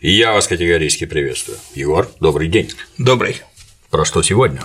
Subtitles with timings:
[0.00, 1.58] И я вас категорически приветствую.
[1.74, 2.70] Егор, добрый день.
[2.96, 3.42] Добрый.
[3.90, 4.62] Про что сегодня?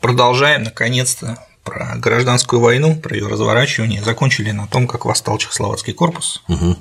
[0.00, 4.02] Продолжаем, наконец-то, про гражданскую войну, про ее разворачивание.
[4.02, 6.42] Закончили на том, как восстал Чехословацкий корпус.
[6.48, 6.78] Угу.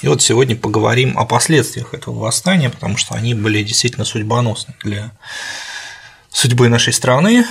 [0.00, 5.12] И вот сегодня поговорим о последствиях этого восстания, потому что они были действительно судьбоносны для
[6.30, 7.44] судьбы нашей страны,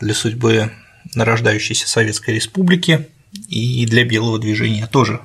[0.00, 0.72] для судьбы
[1.14, 3.06] нарождающейся Советской Республики
[3.48, 5.20] и для белого движения тоже.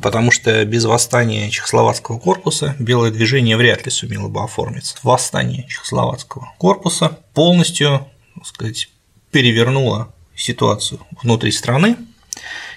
[0.00, 4.96] Потому что без восстания Чехословацкого корпуса белое движение вряд ли сумело бы оформиться.
[5.02, 8.88] Восстание Чехословацкого корпуса полностью, так сказать,
[9.30, 11.96] перевернуло ситуацию внутри страны,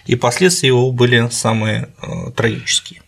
[0.05, 3.01] и последствия его были самые э, трагические.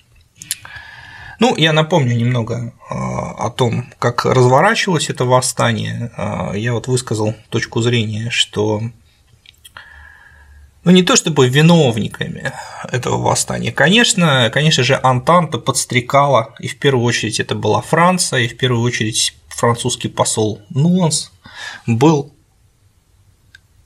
[1.39, 6.11] Ну, я напомню немного э, о том, как разворачивалось это восстание.
[6.15, 8.81] Э, я вот высказал точку зрения, что
[10.83, 12.51] ну, не то чтобы виновниками
[12.91, 13.71] этого восстания.
[13.71, 18.83] Конечно, конечно же, Антанта подстрекала, и в первую очередь это была Франция, и в первую
[18.83, 21.31] очередь французский посол Нуанс
[21.87, 22.33] был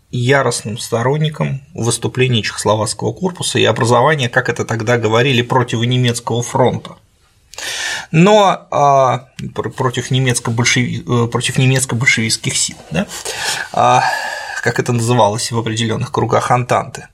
[0.09, 6.95] яростным сторонником выступления Чехословацкого корпуса и образования, как это тогда говорили, против немецкого фронта.
[8.11, 9.29] Но а.
[9.41, 13.07] Э, против немецко-большевистских сил, да?
[14.67, 17.07] Как это называлось в определенных кругах Антанты.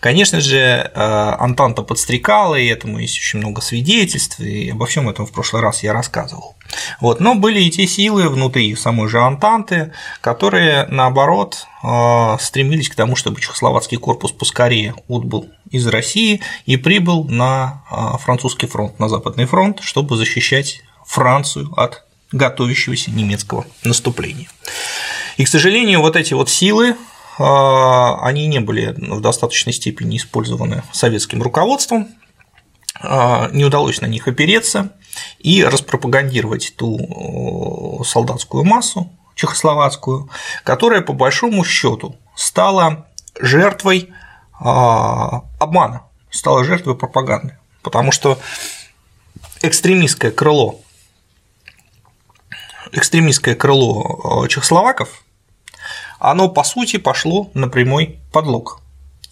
[0.00, 0.90] Конечно же, э,
[1.38, 5.82] Антанта подстрекала, и этому есть очень много свидетельств, и обо всем этом в прошлый раз
[5.82, 6.56] я рассказывал.
[7.00, 7.20] Вот.
[7.20, 13.16] Но были и те силы внутри самой же Антанты, которые, наоборот, э, стремились к тому,
[13.16, 19.46] чтобы Чехословацкий корпус поскорее отбыл из России и прибыл на э, французский фронт, на Западный
[19.46, 24.48] фронт, чтобы защищать Францию от готовящегося немецкого наступления.
[25.40, 26.98] И, к сожалению, вот эти вот силы,
[27.38, 32.08] а, они не были в достаточной степени использованы советским руководством,
[33.00, 34.92] а, не удалось на них опереться
[35.38, 40.28] и распропагандировать ту солдатскую массу чехословацкую,
[40.62, 43.06] которая по большому счету стала
[43.40, 44.10] жертвой
[44.60, 48.38] а, обмана, стала жертвой пропаганды, потому что
[49.62, 50.82] экстремистское крыло
[52.92, 55.24] экстремистское крыло чехословаков
[56.20, 58.80] оно по сути пошло на прямой подлог,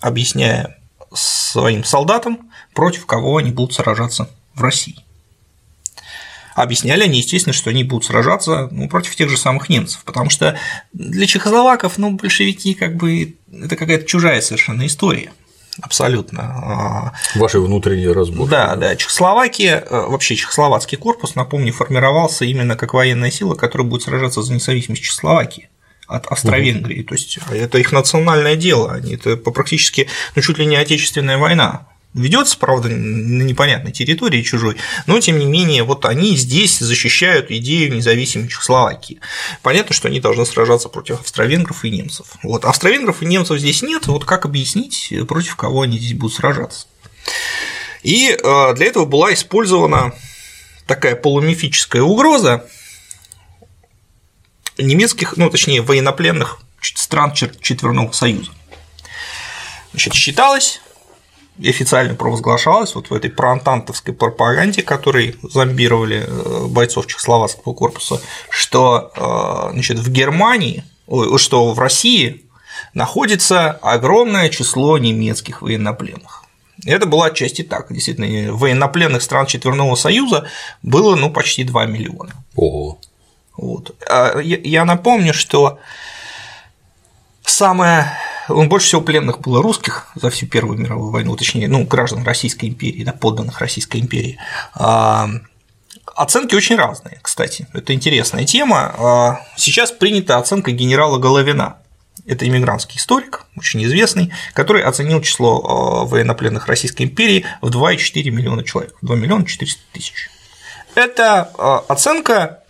[0.01, 0.79] объясняя
[1.13, 4.97] своим солдатам, против кого они будут сражаться в России.
[6.55, 10.59] Объясняли они, естественно, что они будут сражаться ну, против тех же самых немцев, потому что
[10.93, 15.33] для чехословаков ну, большевики как бы это какая-то чужая совершенно история.
[15.81, 16.43] Абсолютно.
[16.43, 18.51] А, Ваши внутренние разборки.
[18.51, 18.97] Да, да.
[18.97, 24.55] Чехословакия, э, вообще Чехословацкий корпус, напомню, формировался именно как военная сила, которая будет сражаться за
[24.55, 25.69] независимость Чехословакии
[26.09, 27.03] от Австро-Венгрии.
[27.03, 31.87] То есть это их национальное дело, они это практически ну, чуть ли не отечественная война.
[32.15, 34.77] Ведется, правда, на непонятной территории чужой,
[35.07, 39.21] но тем не менее, вот они здесь защищают идею независимой Чехословакии.
[39.63, 42.27] Понятно, что они должны сражаться против австро-венгров и немцев.
[42.43, 46.87] Вот австро-венгров и немцев здесь нет, вот как объяснить, против кого они здесь будут сражаться?
[48.03, 50.15] И э, для этого была использована
[50.87, 52.65] такая полумифическая угроза,
[54.79, 58.51] немецких, ну, точнее, военнопленных стран Четверного Союза.
[59.93, 60.81] Значит, считалось
[61.61, 69.73] официально провозглашалось вот в этой проантантовской пропаганде, которой зомбировали э, бойцов Чехословацкого корпуса, что э,
[69.73, 70.85] значит, в Германии,
[71.37, 72.45] что в России
[72.95, 76.45] находится огромное число немецких военнопленных.
[76.87, 77.93] Это было отчасти так.
[77.93, 80.49] Действительно, военнопленных стран Четверного Союза
[80.83, 82.33] было ну, почти 2 миллиона.
[82.55, 83.01] Ого.
[83.59, 83.95] Вот.
[84.09, 85.79] А я напомню, что
[87.45, 88.07] самое
[88.49, 92.67] он больше всего пленных было русских за всю Первую мировую войну, точнее, ну, граждан Российской
[92.67, 94.39] империи, да, подданных Российской империи.
[94.75, 95.29] А,
[96.15, 98.95] оценки очень разные, кстати, это интересная тема.
[98.97, 101.79] А, сейчас принята оценка генерала Головина.
[102.27, 108.95] Это иммигрантский историк, очень известный, который оценил число военнопленных Российской империи в 2,4 миллиона человек,
[109.03, 110.29] 2 миллиона 400 тысяч.
[110.95, 111.43] Это
[111.89, 112.63] оценка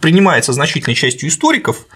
[0.00, 1.86] принимается значительной частью историков,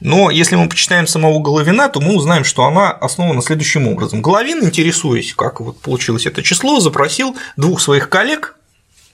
[0.00, 4.22] но если мы почитаем самого Головина, то мы узнаем, что она основана следующим образом.
[4.22, 8.56] Головин, интересуясь, как вот получилось это число, запросил двух своих коллег,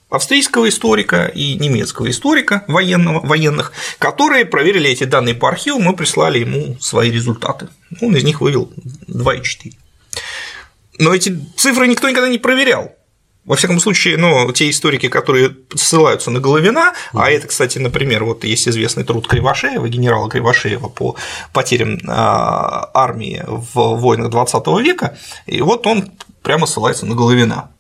[0.09, 6.39] австрийского историка и немецкого историка военного, военных, которые проверили эти данные по архиву, мы прислали
[6.39, 7.69] ему свои результаты.
[8.01, 8.73] Он из них вывел
[9.09, 9.73] 2,4.
[10.99, 12.96] Но эти цифры никто никогда не проверял.
[13.47, 17.21] Во всяком случае, ну, те историки, которые ссылаются на Головина, mm-hmm.
[17.23, 21.17] а это, кстати, например, вот есть известный труд Кривошеева, генерала Кривошеева по
[21.53, 25.17] потерям а, армии в войнах 20 века,
[25.47, 26.11] и вот он
[26.43, 27.71] прямо ссылается на Головина.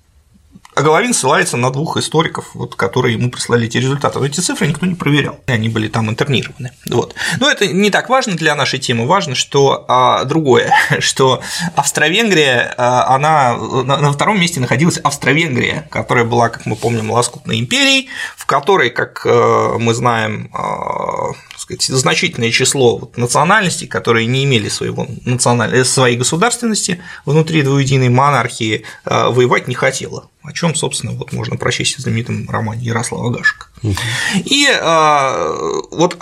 [0.77, 4.19] А Головин ссылается на двух историков, вот, которые ему прислали эти результаты.
[4.19, 6.71] Но эти цифры никто не проверял, они были там интернированы.
[6.91, 7.15] Вот.
[7.41, 11.41] Но это не так важно для нашей темы, важно, что а, другое, что
[11.77, 17.59] Австро-Венгрия, а, она на, на втором месте находилась Австро-Венгрия, которая была, как мы помним, лоскутной
[17.59, 24.45] империей, в которой, как э, мы знаем, а, сказать, значительное число вот национальностей, которые не
[24.45, 25.87] имели своего националь...
[25.87, 31.97] своей государственности внутри двуединой монархии, э, воевать не хотело о чем, собственно, вот можно прочесть
[31.97, 33.67] в знаменитом романе Ярослава Гашика.
[33.83, 33.97] Угу.
[34.45, 35.55] И а,
[35.91, 36.19] вот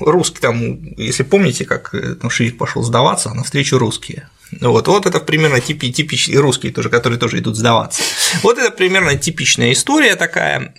[0.00, 4.28] русский там, если помните, как э, там Швейк пошел сдаваться, а навстречу русские.
[4.60, 8.02] Вот, вот это примерно типи, типичные русские тоже, которые тоже идут сдаваться.
[8.42, 10.74] Вот это примерно типичная история такая.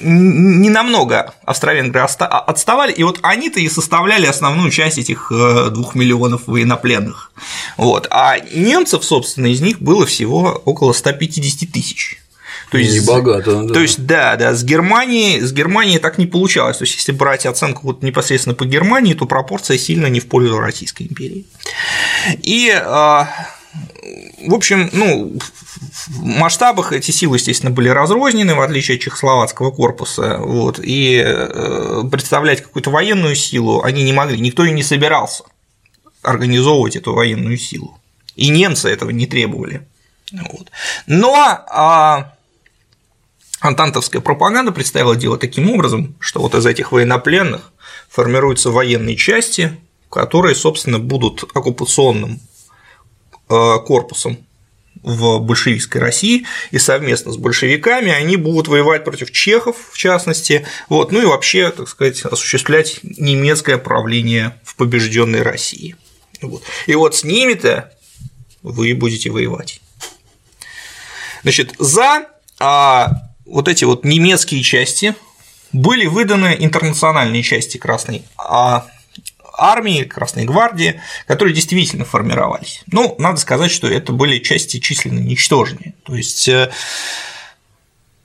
[0.00, 5.94] А, не намного австро-венгры отставали, и вот они-то и составляли основную часть этих э, двух
[5.94, 7.32] миллионов военнопленных.
[7.76, 8.06] Вот.
[8.10, 12.18] А немцев, собственно, из них было всего около 150 тысяч.
[12.70, 13.74] То есть, не богато, да.
[13.74, 16.78] То есть, да, да, с Германией, с Германией так не получалось.
[16.78, 20.58] То есть, если брать оценку вот непосредственно по Германии, то пропорция сильно не в пользу
[20.58, 21.46] Российской империи.
[22.42, 23.28] И а,
[24.46, 25.38] в общем, ну,
[26.08, 32.02] в масштабах эти силы, естественно, были разрознены, в отличие от чехословацкого корпуса, вот, и э,
[32.10, 35.44] представлять какую-то военную силу они не могли, никто и не собирался
[36.22, 37.98] организовывать эту военную силу,
[38.36, 39.86] и немцы этого не требовали.
[40.32, 40.70] Вот.
[41.06, 42.34] Но а,
[43.60, 47.72] антантовская пропаганда представила дело таким образом, что вот из этих военнопленных
[48.08, 49.76] формируются военные части,
[50.10, 52.40] которые, собственно, будут оккупационным
[53.50, 54.38] корпусом
[55.02, 61.10] в большевистской России, и совместно с большевиками они будут воевать против чехов, в частности, вот,
[61.10, 65.96] ну и вообще, так сказать, осуществлять немецкое правление в побежденной России.
[66.42, 66.62] Вот.
[66.86, 67.92] И вот с ними-то
[68.62, 69.80] вы будете воевать.
[71.42, 72.26] Значит, за
[72.58, 75.14] а, вот эти вот немецкие части
[75.72, 78.86] были выданы интернациональные части Красной а,
[79.60, 82.82] армии, Красной гвардии, которые действительно формировались.
[82.86, 85.94] Ну, надо сказать, что это были части численно ничтожные.
[86.04, 86.70] То есть, э,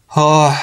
[0.10, 0.56] а,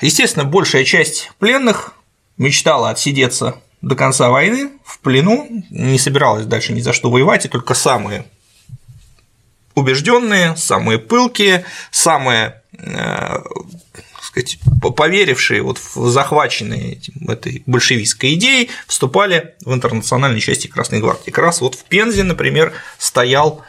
[0.00, 1.94] естественно, большая часть пленных
[2.38, 7.48] мечтала отсидеться до конца войны в плену, не собиралась дальше ни за что воевать, и
[7.48, 8.24] только самые
[9.74, 13.38] убежденные, самые пылкие, самые э,
[14.32, 14.58] сказать,
[14.96, 21.30] поверившие вот захваченные этим, этой большевистской идеей, вступали в интернациональные части Красной гвардии.
[21.30, 23.62] Как раз вот в Пензе, например, стоял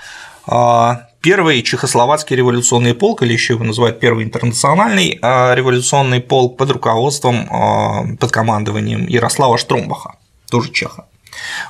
[0.48, 6.72] а, первый чехословацкий революционный полк, или еще его называют первый интернациональный а, революционный полк под
[6.72, 10.16] руководством, а, под командованием Ярослава Штромбаха,
[10.50, 11.08] тоже чеха.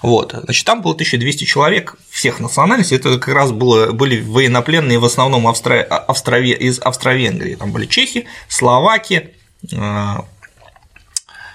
[0.01, 0.35] Вот.
[0.43, 5.47] Значит, там было 1200 человек всех национальностей, это как раз было, были военнопленные в основном
[5.47, 5.81] Австро...
[5.81, 6.53] Австрове...
[6.53, 9.31] из Австро-Венгрии, там были чехи, словаки,
[9.71, 10.15] э,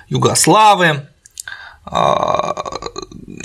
[0.09, 1.07] югославы,
[1.87, 2.53] э,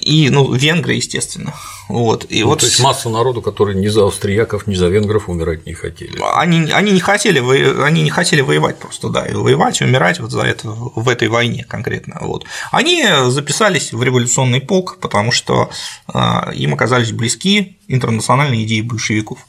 [0.04, 1.54] и, ну, венгры, естественно.
[1.90, 2.26] Вот.
[2.30, 2.60] И ну, вот...
[2.60, 6.20] То есть масса народу, которые ни за австрияков, ни за венгров умирать не хотели.
[6.36, 7.40] Они, они, не хотели,
[7.84, 11.28] они не хотели воевать просто, да, и воевать, и умирать вот за это, в этой
[11.28, 12.18] войне конкретно.
[12.22, 12.46] Вот.
[12.72, 15.70] Они записались в революционный полк, потому что
[16.08, 19.40] а, им оказались близки интернациональные идеи большевиков.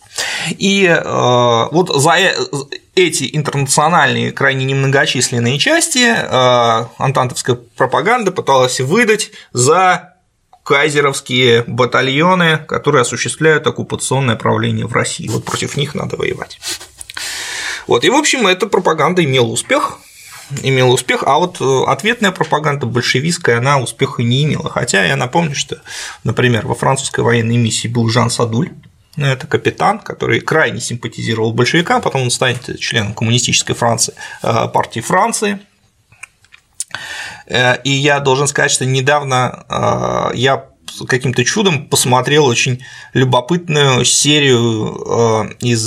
[0.51, 2.35] И э, вот за э,
[2.95, 10.14] эти интернациональные, крайне немногочисленные части э, антантовская пропаганда пыталась выдать за
[10.65, 15.29] кайзеровские батальоны, которые осуществляют оккупационное правление в России.
[15.29, 16.59] Вот против них надо воевать.
[17.87, 19.99] Вот, и, в общем, эта пропаганда имела успех,
[20.63, 24.71] имела успех, а вот э, ответная пропаганда большевистская, она успеха не имела.
[24.71, 25.81] Хотя я напомню, что,
[26.25, 28.71] например, во французской военной миссии был Жан Садуль,
[29.17, 35.61] это капитан, который крайне симпатизировал большевикам, потом он станет членом коммунистической Франции, э, партии Франции,
[37.47, 40.67] и я должен сказать, что недавно э, я
[41.09, 45.85] каким-то чудом посмотрел очень любопытную серию э, из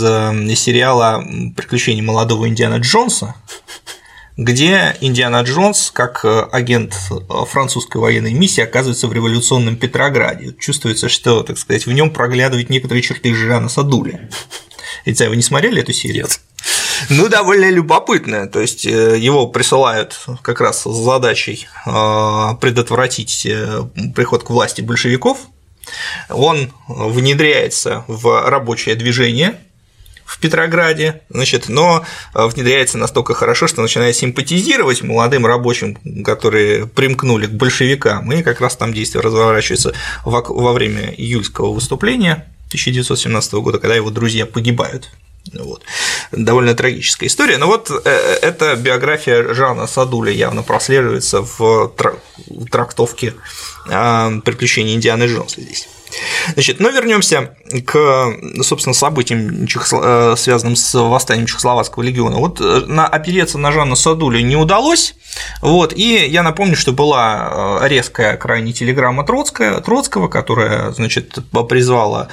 [0.59, 1.23] сериала
[1.55, 3.35] «Приключения молодого Индиана Джонса»,
[4.35, 6.93] где Индиана Джонс, как агент
[7.49, 10.53] французской военной миссии, оказывается в революционном Петрограде.
[10.59, 14.29] Чувствуется, что, так сказать, в нем проглядывают некоторые черты Жирана Садуля.
[15.05, 16.25] Ведь вы не смотрели эту серию?
[16.25, 16.39] Нет.
[17.10, 18.48] Ну, довольно любопытное.
[18.48, 23.84] То есть э, его присылают как раз с задачей э, предотвратить э,
[24.16, 25.39] приход к власти большевиков.
[26.30, 29.58] Он внедряется в рабочее движение
[30.25, 37.51] в Петрограде, значит, но внедряется настолько хорошо, что начинает симпатизировать молодым рабочим, которые примкнули к
[37.51, 39.94] большевикам, и как раз там действие разворачивается
[40.25, 45.10] во время июльского выступления 1917 года, когда его друзья погибают.
[45.54, 45.84] Вот.
[46.32, 47.58] Довольно трагическая история.
[47.58, 48.10] Но вот э,
[48.42, 51.94] эта биография Жана Садуля явно прослеживается в
[52.72, 53.34] трактовке
[53.89, 55.88] а, приключений Индианы Джонса здесь.
[56.53, 62.37] Значит, но вернемся к, собственно, событиям, э, связанным с восстанием Чехословацкого легиона.
[62.37, 65.15] Вот э, на опереться на Жанна Садуля не удалось,
[65.61, 71.37] вот, и я напомню, что была э, резкая крайне телеграмма Троцкая, Троцкого, которая, значит,
[71.67, 72.29] призвала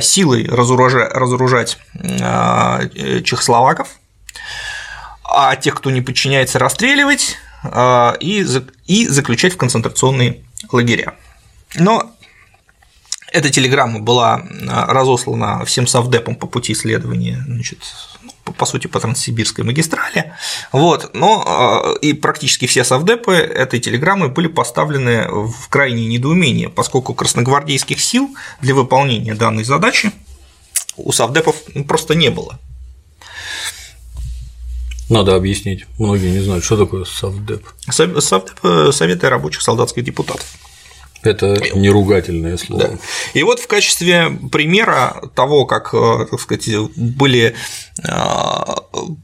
[0.00, 1.78] силой разоружать, разоружать
[3.24, 3.88] чехословаков,
[5.24, 7.36] а тех, кто не подчиняется, расстреливать
[8.20, 8.46] и,
[8.86, 11.14] и заключать в концентрационные лагеря.
[11.76, 12.10] Но
[13.32, 17.78] эта телеграмма была а, разослана всем совдепам по пути исследования, значит,
[18.22, 20.34] ну, по сути, по Транссибирской магистрали.
[20.70, 27.14] Вот, но а, и практически все совдепы этой телеграммы были поставлены в крайнее недоумение, поскольку
[27.14, 30.12] красногвардейских сил для выполнения данной задачи
[30.96, 31.56] у совдепов
[31.88, 32.58] просто не было.
[35.08, 35.86] Надо объяснить.
[35.98, 37.66] Многие не знают, что такое совдеп.
[37.90, 40.46] Совдеп– Советы рабочих солдатских депутатов.
[41.22, 42.88] Это не ругательное слово.
[42.88, 42.98] Да.
[43.34, 47.54] И вот в качестве примера того, как э, так сказать, были
[48.02, 48.10] э,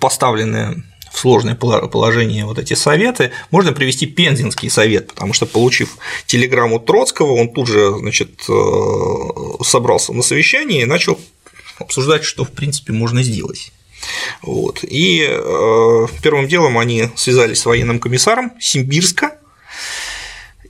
[0.01, 6.79] поставлены в сложное положение вот эти советы, можно привести Пензенский совет, потому что, получив телеграмму
[6.79, 11.19] Троцкого, он тут же значит, э, собрался на совещание и начал
[11.79, 13.73] обсуждать, что в принципе можно сделать.
[14.43, 14.85] Вот.
[14.85, 15.29] И
[16.23, 19.39] первым делом они связались с военным комиссаром Симбирска,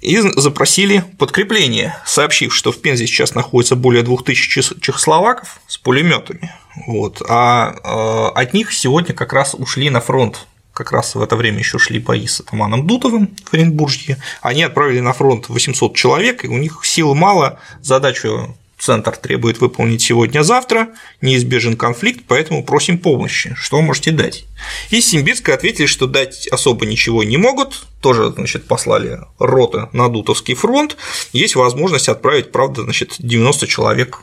[0.00, 6.52] и запросили подкрепление, сообщив, что в Пензе сейчас находится более 2000 чехословаков с пулеметами,
[6.87, 10.47] вот, а э, от них сегодня как раз ушли на фронт.
[10.73, 15.00] Как раз в это время еще шли бои с атаманом Дутовым в Оренбурге, они отправили
[15.00, 20.88] на фронт 800 человек, и у них сил мало, задачу центр требует выполнить сегодня-завтра,
[21.20, 24.44] неизбежен конфликт, поэтому просим помощи, что можете дать.
[24.90, 30.54] И Симбирска ответили, что дать особо ничего не могут, тоже, значит, послали роты на Дутовский
[30.54, 30.97] фронт,
[31.32, 34.20] есть возможность отправить, правда, значит, 90 человек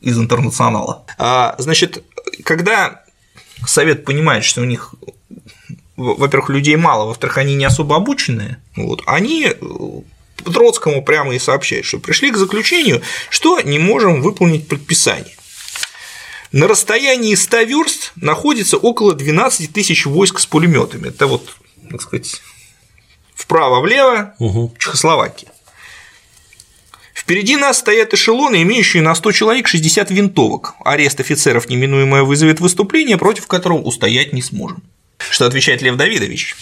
[0.00, 1.04] из интернационала.
[1.18, 2.04] А, значит,
[2.44, 3.02] когда
[3.66, 4.94] Совет понимает, что у них
[5.96, 9.50] во-первых, людей мало, во-вторых, они не особо обученные, вот, они
[10.52, 15.36] Троцкому прямо и сообщает, что пришли к заключению, что не можем выполнить предписание.
[16.52, 21.08] На расстоянии 100 верст находится около 12 тысяч войск с пулеметами.
[21.08, 21.48] Это вот,
[21.90, 22.40] так сказать,
[23.34, 24.74] вправо-влево угу.
[24.78, 25.50] Чехословакия.
[27.14, 30.74] Впереди нас стоят эшелоны, имеющие на 100 человек 60 винтовок.
[30.84, 34.82] Арест офицеров неминуемое вызовет выступление, против которого устоять не сможем.
[35.18, 36.54] Что отвечает Лев Давидович?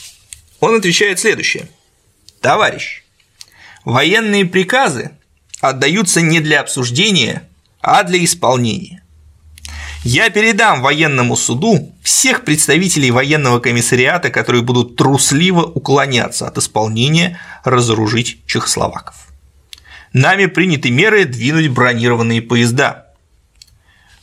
[0.61, 1.69] Он отвечает следующее.
[2.41, 3.04] Товарищ,
[3.85, 5.11] Военные приказы
[5.61, 7.49] отдаются не для обсуждения,
[7.81, 9.03] а для исполнения.
[10.05, 18.39] Я передам военному суду всех представителей военного комиссариата, которые будут трусливо уклоняться от исполнения разоружить
[18.47, 19.29] чехословаков.
[20.13, 23.07] Нами приняты меры двинуть бронированные поезда.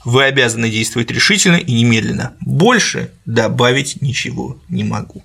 [0.05, 2.33] Вы обязаны действовать решительно и немедленно.
[2.41, 5.23] Больше добавить ничего не могу.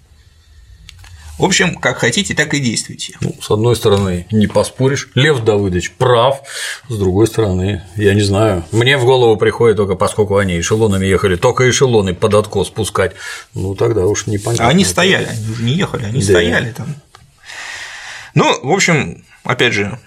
[1.38, 3.14] В общем, как хотите, так и действуйте.
[3.20, 6.40] Ну, с одной стороны, не поспоришь, Лев Давыдович прав,
[6.88, 11.36] с другой стороны, я не знаю, мне в голову приходит только поскольку они эшелонами ехали,
[11.36, 13.12] только эшелоны под откос спускать,
[13.52, 14.68] ну тогда уж непонятно.
[14.68, 16.24] Они стояли, они уже не ехали, они да.
[16.24, 16.94] стояли там.
[18.34, 19.98] Ну, в общем, опять же,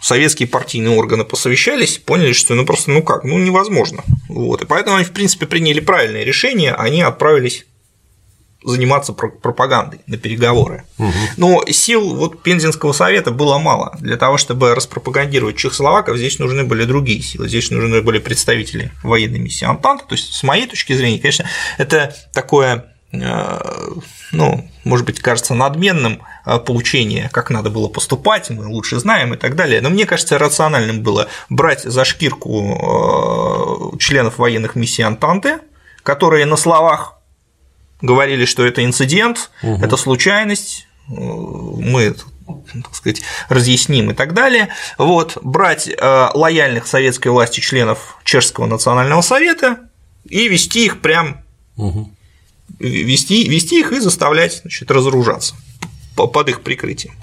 [0.00, 4.04] советские партийные органы посовещались, поняли, что ну просто ну как, ну невозможно.
[4.28, 4.62] Вот.
[4.62, 7.66] И поэтому они, в принципе, приняли правильное решение, они отправились
[8.64, 10.84] заниматься пропагандой на переговоры.
[10.98, 11.12] Угу.
[11.36, 13.96] Но сил вот Пензенского совета было мало.
[14.00, 17.48] Для того, чтобы распропагандировать чехословаков, здесь нужны были другие силы.
[17.48, 20.06] Здесь нужны были представители военной миссии Антанта.
[20.06, 21.46] То есть, с моей точки зрения, конечно,
[21.78, 23.60] это такое э,
[24.32, 29.36] ну, может быть, кажется надменным э, поучение, как надо было поступать, мы лучше знаем и
[29.36, 29.80] так далее.
[29.80, 35.58] Но мне кажется, рациональным было брать за шкирку э, членов военных миссий Антанты,
[36.02, 37.18] которые на словах
[38.02, 39.82] говорили, что это инцидент, угу.
[39.82, 42.14] это случайность, э, мы
[42.82, 44.68] так сказать, разъясним и так далее.
[44.98, 49.78] Вот, брать э, лояльных советской власти членов Чешского национального совета
[50.28, 51.42] и вести их прям
[51.76, 52.10] угу.
[52.78, 55.54] вести, вести их и заставлять значит, разоружаться
[56.14, 57.14] под их прикрытием.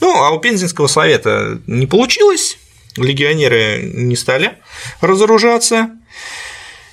[0.00, 2.58] Ну, а у Пензенского совета не получилось,
[2.96, 4.58] легионеры не стали
[5.00, 5.90] разоружаться,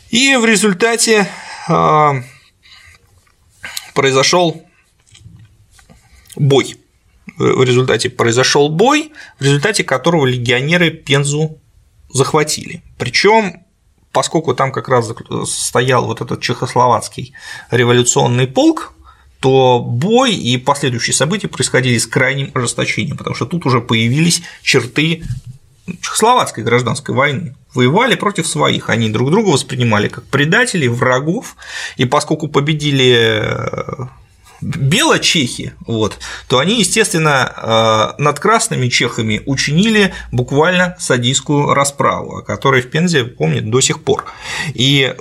[0.10, 1.28] и в результате
[1.68, 2.24] э,
[3.94, 4.64] произошел
[6.36, 6.78] бой.
[7.38, 11.58] В результате произошел бой, в результате которого легионеры Пензу
[12.10, 12.84] захватили.
[12.98, 13.64] Причем
[14.12, 15.14] поскольку там как раз
[15.46, 17.34] стоял вот этот чехословацкий
[17.70, 18.94] революционный полк,
[19.40, 25.24] то бой и последующие события происходили с крайним ожесточением, потому что тут уже появились черты
[26.02, 27.56] Чехословацкой гражданской войны.
[27.74, 31.56] Воевали против своих, они друг друга воспринимали как предателей, врагов,
[31.98, 34.06] и поскольку победили э,
[34.62, 42.82] белочехи, вот, то они, естественно, э, над красными чехами учинили буквально садийскую расправу, о которой
[42.82, 44.26] в Пензе помнят до сих пор.
[44.74, 45.16] И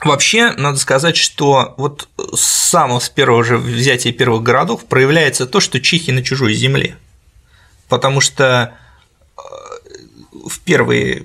[0.00, 5.58] Вообще, надо сказать, что вот с самого с первого же взятия первых городов проявляется то,
[5.58, 6.96] что чехи на чужой земле.
[7.88, 8.74] Потому что
[10.46, 11.24] в первые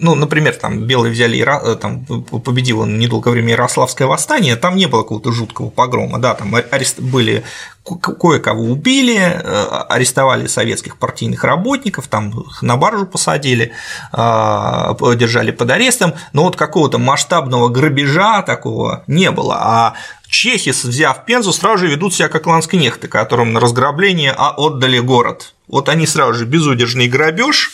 [0.00, 5.02] ну, например, там белые взяли, э, там победило недолгое время Ярославское восстание, там не было
[5.02, 7.00] какого-то жуткого погрома, да, там арест...
[7.00, 7.44] были
[7.84, 13.72] кое-кого убили, э, арестовали советских партийных работников, там их на баржу посадили,
[14.12, 19.94] а, держали под арестом, но вот какого-то масштабного грабежа такого не было, а
[20.30, 25.54] чехи, взяв Пензу, сразу же ведут себя как ланскнехты, которым на разграбление а отдали город.
[25.68, 27.72] Вот они сразу же безудержный грабеж,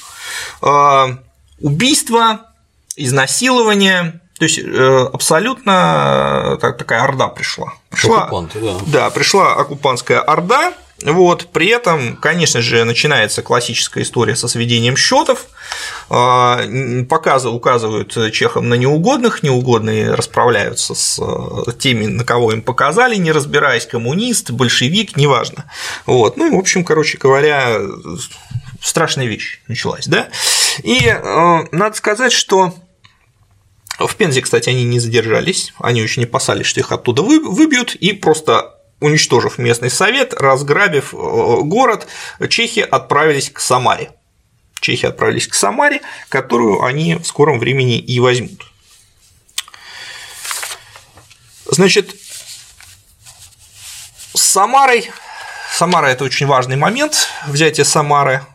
[0.63, 1.19] а,
[1.61, 2.41] убийство,
[2.97, 7.73] изнасилование, то есть э, абсолютно э, такая орда пришла.
[7.89, 8.75] пришла Оккупанты, да.
[8.87, 15.47] Да, пришла оккупантская орда, вот, при этом, конечно же, начинается классическая история со сведением счетов,
[16.09, 16.63] а,
[17.09, 23.31] показывают, указывают чехам на неугодных, неугодные расправляются с э, теми, на кого им показали, не
[23.31, 25.71] разбираясь, коммунист, большевик, неважно.
[26.07, 26.39] Вот.
[26.39, 27.79] Ну и, в общем, короче говоря,
[28.81, 30.29] страшная вещь началась, да.
[30.83, 32.75] И э, надо сказать, что
[33.99, 38.76] в Пензе, кстати, они не задержались, они очень опасались, что их оттуда выбьют, и просто
[39.01, 42.07] уничтожив местный совет, разграбив э, город,
[42.49, 44.13] чехи отправились к Самаре.
[44.81, 48.71] Чехи отправились к Самаре, которую они в скором времени и возьмут.
[51.71, 52.15] Значит,
[54.35, 55.11] с Самарой
[55.77, 58.47] Самара– это очень важный момент, взятие Самары.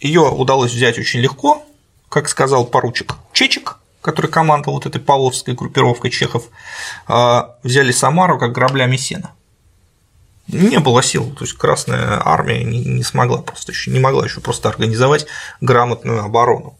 [0.00, 1.64] Ее удалось взять очень легко,
[2.08, 6.48] как сказал поручик Чечек, который командовал вот этой Павловской группировкой чехов,
[7.06, 9.35] а, взяли Самару как граблями сена.
[10.48, 14.40] Не было сил, то есть Красная армия не, не смогла просто еще, не могла еще
[14.40, 15.26] просто организовать
[15.60, 16.78] грамотную оборону.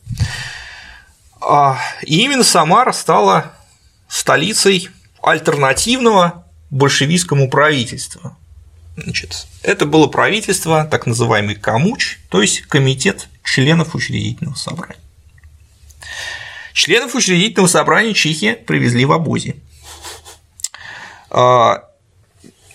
[1.40, 3.52] А, и именно Самара стала
[4.08, 4.88] столицей
[5.20, 8.36] альтернативного большевистскому правительства,
[8.96, 14.96] Значит, это было правительство, так называемый Камуч, то есть комитет членов учредительного собрания.
[16.72, 19.56] Членов учредительного собрания Чехи привезли в обозе.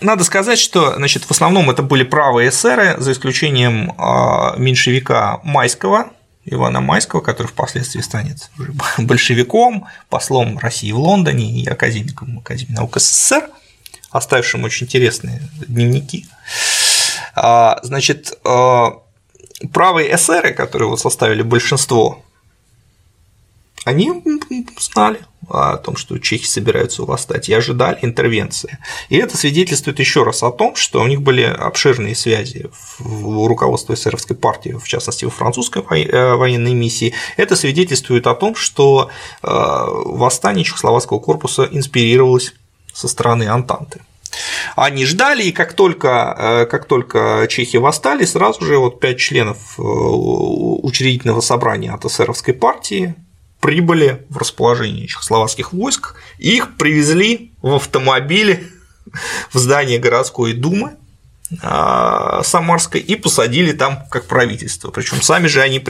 [0.02, 6.10] Надо сказать, что значит, в основном это были правые эсеры, за исключением а, меньшевика Майского,
[6.44, 8.50] Ивана Майского, который впоследствии станет
[8.98, 13.48] большевиком, послом России в Лондоне и академиком Академии наук СССР–
[14.12, 16.26] оставившим очень интересные дневники.
[17.34, 18.98] А, значит, а,
[19.72, 22.22] правые эсеры, которые вот составили большинство,
[23.84, 24.22] они
[24.78, 28.78] знали о том, что чехи собираются восстать, и ожидали интервенции.
[29.08, 33.96] И это свидетельствует еще раз о том, что у них были обширные связи в руководстве
[33.96, 37.12] эсеровской партии, в частности, во французской э, военной миссии.
[37.36, 39.10] Это свидетельствует о том, что
[39.42, 42.54] э, восстание Чехословацкого корпуса инспирировалось
[42.92, 44.00] со стороны Антанты.
[44.76, 49.74] Они ждали, и как только, э, как только чехи восстали, сразу же вот пять членов
[49.76, 53.16] учредительного собрания от эсеровской партии
[53.62, 58.66] прибыли в расположение чехословацких войск, их привезли в автомобиле
[59.52, 60.96] в здание городской думы,
[61.62, 64.90] а, Самарской и посадили там как правительство.
[64.90, 65.82] Причем сами же они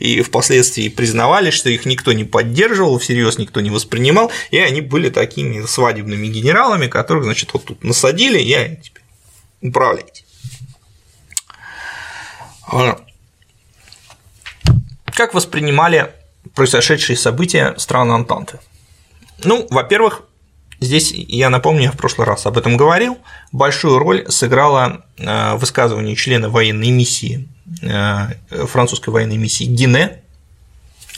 [0.00, 5.08] и впоследствии признавали, что их никто не поддерживал, всерьез никто не воспринимал, и они были
[5.08, 9.04] такими свадебными генералами, которых, значит, вот тут насадили, и теперь
[9.60, 10.24] управляйте.
[12.66, 12.98] А,
[15.14, 16.10] как воспринимали
[16.54, 18.58] произошедшие события страны Антанты?
[19.44, 20.22] Ну, во-первых,
[20.82, 23.16] Здесь, я напомню, я в прошлый раз об этом говорил,
[23.52, 27.48] большую роль сыграло э, высказывание члена военной миссии,
[27.82, 28.30] э,
[28.66, 30.22] французской военной миссии Гине,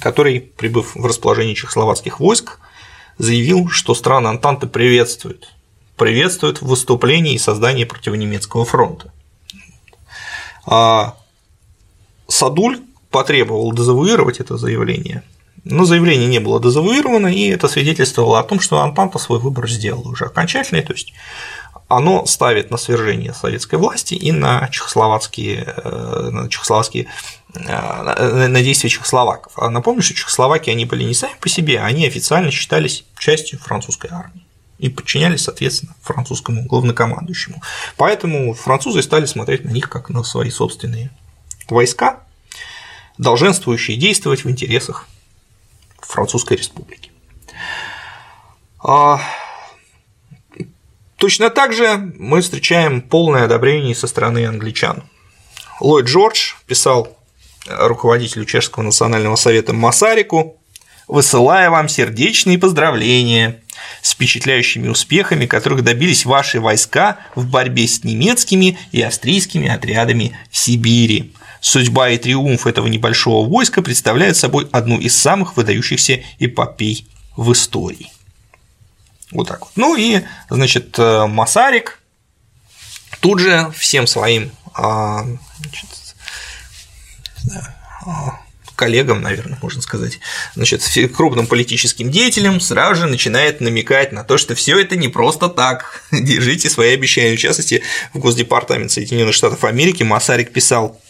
[0.01, 2.59] который, прибыв в расположение чехословацких войск,
[3.17, 5.55] заявил, что страны Антанты приветствуют,
[5.97, 9.11] приветствуют выступление и создание противонемецкого фронта.
[10.67, 11.17] А
[12.29, 12.81] Садуль
[13.15, 15.23] потребовал дезавуировать это заявление–
[15.65, 20.11] но заявление не было дезавуировано, и это свидетельствовало о том, что Антанта свой выбор сделала
[20.11, 21.15] уже окончательный, то есть
[21.89, 27.07] оно ставит на свержение советской власти и на чехословацкие, э, на чехословацкие
[27.55, 29.53] на, на действия чехословаков.
[29.57, 34.11] А напомню, что чехословаки они были не сами по себе, они официально считались частью французской
[34.11, 34.45] армии
[34.79, 37.63] и подчинялись, соответственно, французскому главнокомандующему.
[37.97, 41.11] Поэтому французы стали смотреть на них как на свои собственные
[41.69, 42.21] войска,
[43.19, 45.09] долженствующие действовать в интересах
[46.01, 47.11] Французской республики.
[48.83, 49.21] А,
[51.17, 55.05] точно так же мы встречаем полное одобрение со стороны англичан.
[55.81, 57.17] Ллойд Джордж писал
[57.67, 60.61] руководителю Чешского национального совета Масарику,
[61.09, 63.63] высылая вам сердечные поздравления
[64.03, 70.57] с впечатляющими успехами, которых добились ваши войска в борьбе с немецкими и австрийскими отрядами в
[70.57, 71.35] Сибири.
[71.65, 78.13] Судьба и триумф этого небольшого войска представляют собой одну из самых выдающихся эпопей в истории.
[79.31, 79.71] Вот так вот.
[79.75, 82.03] Ну и, значит, э, Масарик
[83.21, 85.25] тут же всем своим а,
[85.59, 85.89] значит,
[88.05, 88.41] а,
[88.77, 90.21] коллегам, наверное, можно сказать,
[90.55, 90.83] значит,
[91.17, 96.05] крупным политическим деятелям сразу же начинает намекать на то, что все это не просто так.
[96.13, 97.37] Держите свои обещания.
[97.37, 101.01] В частности, в Госдепартамент Соединенных Штатов Америки Масарик писал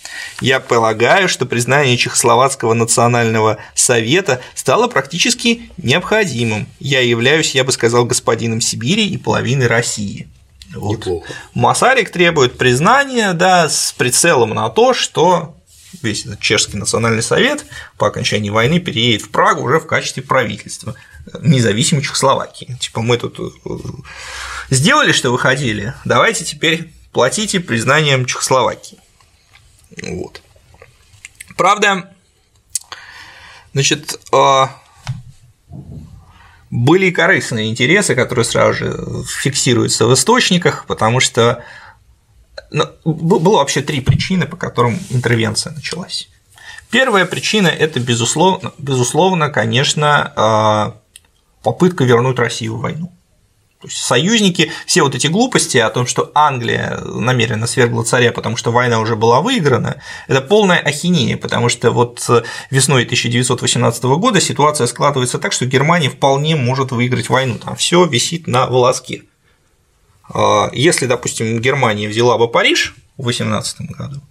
[0.41, 6.67] я полагаю, что признание Чехословацкого национального совета стало практически необходимым.
[6.79, 10.29] Я являюсь, я бы сказал, господином Сибири и половиной России.
[10.75, 10.99] Вот.
[10.99, 11.33] Неплохо.
[11.55, 15.55] Масарик требует признания, да, с прицелом на то, что
[16.03, 17.65] весь этот чешский национальный совет
[17.97, 20.95] по окончании войны переедет в Прагу уже в качестве правительства
[21.41, 22.77] независимой Чехословакии.
[22.81, 23.69] Типа мы тут э,
[24.71, 28.99] сделали, что вы хотели, давайте теперь платите признанием Чехословакии.
[30.03, 30.43] Вот.
[31.57, 32.11] Правда,
[33.73, 34.67] значит, э,
[36.71, 41.65] были и корыстные интересы, которые сразу же фиксируются в источниках, потому что
[42.71, 46.29] ну, было вообще три причины, по которым интервенция началась.
[46.91, 50.97] Первая причина– это, безусловно, безусловно, конечно, а,
[51.63, 53.13] попытка вернуть Россию в войну.
[53.85, 58.57] То есть союзники, все вот эти глупости о том, что Англия намеренно свергла царя, потому
[58.57, 62.27] что война уже была выиграна, это полная ахинея, потому что вот
[62.71, 68.47] весной 1918 года ситуация складывается так, что Германия вполне может выиграть войну, там все висит
[68.47, 69.25] на волоске.
[70.33, 74.23] А, если, допустим, Германия взяла бы Париж в 18 году,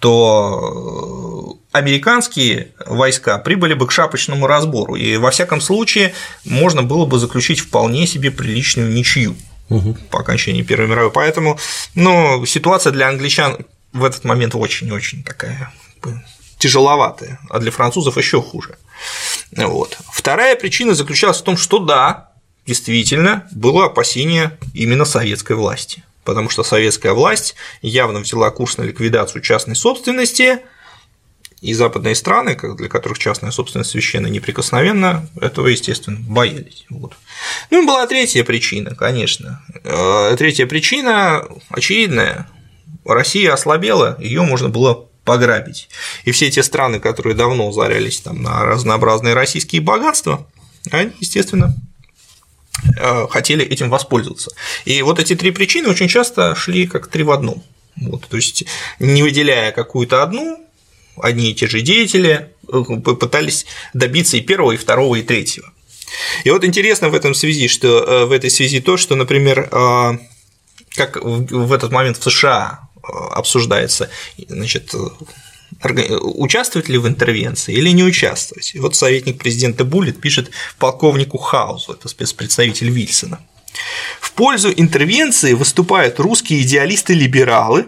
[0.00, 7.06] то э, американские войска прибыли бы к шапочному разбору, и во всяком случае можно было
[7.06, 9.36] бы заключить вполне себе приличную ничью
[9.68, 9.96] угу.
[10.10, 11.12] по окончании Первой мировой.
[11.12, 11.58] Поэтому
[11.94, 13.58] ну, ситуация для англичан
[13.92, 15.72] в этот момент очень-очень такая
[16.58, 18.76] тяжеловатая, а для французов еще хуже.
[19.56, 19.98] Вот.
[20.12, 22.32] Вторая причина заключалась в том, что да,
[22.66, 29.42] действительно было опасение именно советской власти, потому что советская власть явно взяла курс на ликвидацию
[29.42, 30.60] частной собственности,
[31.60, 36.86] и западные страны, для которых частная собственность священно неприкосновенна, этого, естественно, боялись.
[36.88, 37.12] Вот.
[37.70, 39.62] Ну и была третья причина, конечно.
[39.84, 42.48] Э, третья причина очевидная.
[43.04, 45.90] Россия ослабела, ее можно было пограбить.
[46.24, 50.46] И все те страны, которые давно зарялись там на разнообразные российские богатства,
[50.90, 51.74] они, естественно,
[53.30, 54.52] хотели этим воспользоваться.
[54.84, 57.62] И вот эти три причины очень часто шли как три в одном.
[57.96, 58.64] Вот, то есть,
[58.98, 60.58] не выделяя какую-то одну,
[61.20, 65.72] одни и те же деятели э, пытались добиться и первого, и второго, и третьего.
[66.44, 69.68] И вот интересно в этом связи, что э, в этой связи то, что, например,
[70.96, 74.10] как в этот момент в США обсуждается
[74.48, 74.94] значит,
[75.82, 78.74] участвовать ли в интервенции или не участвовать.
[78.76, 83.40] вот советник президента Буллет пишет полковнику Хаузу, это спецпредставитель Вильсона.
[84.20, 87.86] В пользу интервенции выступают русские идеалисты-либералы,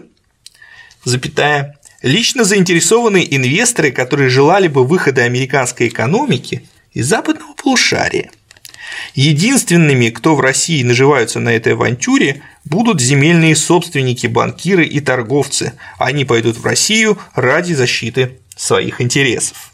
[1.03, 8.31] запятая, лично заинтересованные инвесторы, которые желали бы выхода американской экономики из западного полушария–
[9.15, 15.73] Единственными, кто в России наживаются на этой авантюре, будут земельные собственники, банкиры и торговцы.
[15.97, 19.71] Они пойдут в Россию ради защиты своих интересов.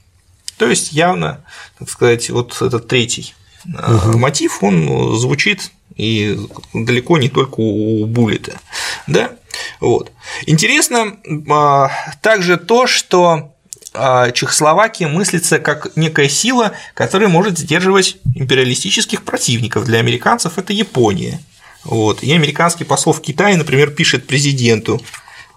[0.58, 1.44] То есть явно,
[1.78, 3.34] так сказать, вот этот третий
[3.66, 4.18] угу.
[4.18, 6.38] мотив, он звучит и
[6.74, 8.60] далеко не только у Буллета.
[9.08, 9.32] Да?
[9.80, 10.12] Вот.
[10.46, 11.18] Интересно
[11.50, 13.54] а, также то, что
[13.94, 19.86] Чехословакия мыслится как некая сила, которая может сдерживать империалистических противников.
[19.86, 21.40] Для американцев это Япония.
[21.84, 22.24] Вот.
[22.24, 25.02] И американский посол в Китае, например, пишет президенту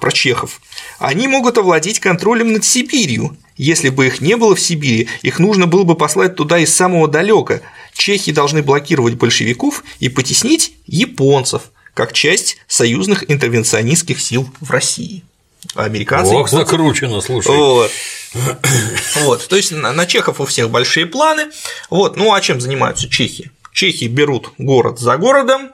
[0.01, 0.61] про чехов.
[0.99, 3.37] Они могут овладеть контролем над Сибирью.
[3.57, 7.07] Если бы их не было в Сибири, их нужно было бы послать туда из самого
[7.07, 7.61] далека.
[7.93, 15.23] Чехи должны блокировать большевиков и потеснить японцев, как часть союзных интервенционистских сил в России.
[15.75, 16.35] Американцы.
[16.35, 17.55] Ох, закручено, слушай.
[17.55, 17.91] Вот.
[19.23, 19.49] вот.
[19.49, 21.47] То есть на чехов у всех большие планы.
[21.91, 22.17] Вот.
[22.17, 23.51] Ну а чем занимаются чехи?
[23.73, 25.71] Чехи берут город за городом,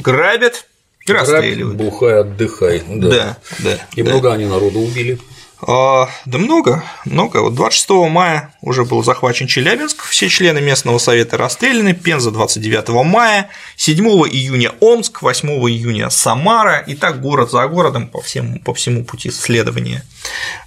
[0.00, 0.66] грабят
[1.06, 1.76] и расстреливают.
[1.76, 2.82] Бухай, отдыхай.
[2.86, 3.38] Да, да.
[3.60, 4.10] да и да.
[4.10, 5.18] много они народу убили.
[5.66, 7.38] А, да много, много.
[7.38, 13.50] Вот 26 мая уже был захвачен Челябинск, все члены местного совета расстреляны, Пенза 29 мая,
[13.76, 19.04] 7 июня Омск, 8 июня Самара, и так город за городом по, всем, по всему
[19.04, 20.04] пути следования.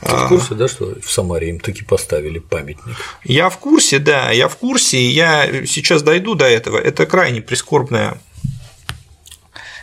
[0.01, 2.95] Ты в курсе, да, что в Самаре им таки поставили памятник?
[3.23, 6.77] Я в курсе, да, я в курсе, я сейчас дойду до этого.
[6.77, 8.17] Это крайне прискорбная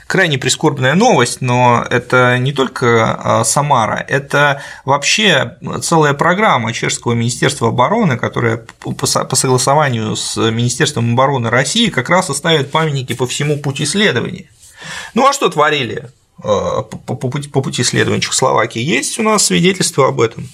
[0.07, 7.69] крайне прискорбная новость, но это не только а, Самара, это вообще целая программа Чешского Министерства
[7.69, 13.87] обороны, которая по согласованию с Министерством обороны России как раз оставит памятники по всему пути
[13.87, 14.47] следования.
[15.15, 16.11] Ну а что творили
[16.43, 18.81] Э, по пути, по пути следования Чехословакии.
[18.81, 20.49] Есть у нас свидетельство об этом.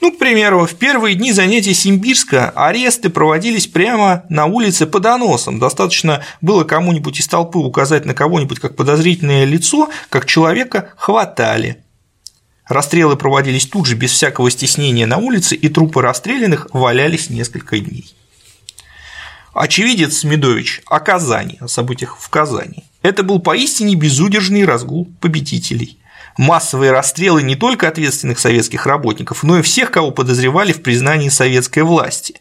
[0.00, 5.60] Ну, к примеру, в первые дни занятий Симбирска аресты проводились прямо на улице по доносам.
[5.60, 11.84] Достаточно было кому-нибудь из толпы указать на кого-нибудь как подозрительное лицо, как человека хватали.
[12.66, 18.12] Расстрелы проводились тут же без всякого стеснения на улице, и трупы расстрелянных валялись несколько дней.
[19.54, 22.84] Очевидец Смедович о Казани, о событиях в Казани.
[23.02, 25.98] Это был поистине безудержный разгул победителей.
[26.38, 31.82] Массовые расстрелы не только ответственных советских работников, но и всех, кого подозревали в признании советской
[31.82, 32.40] власти.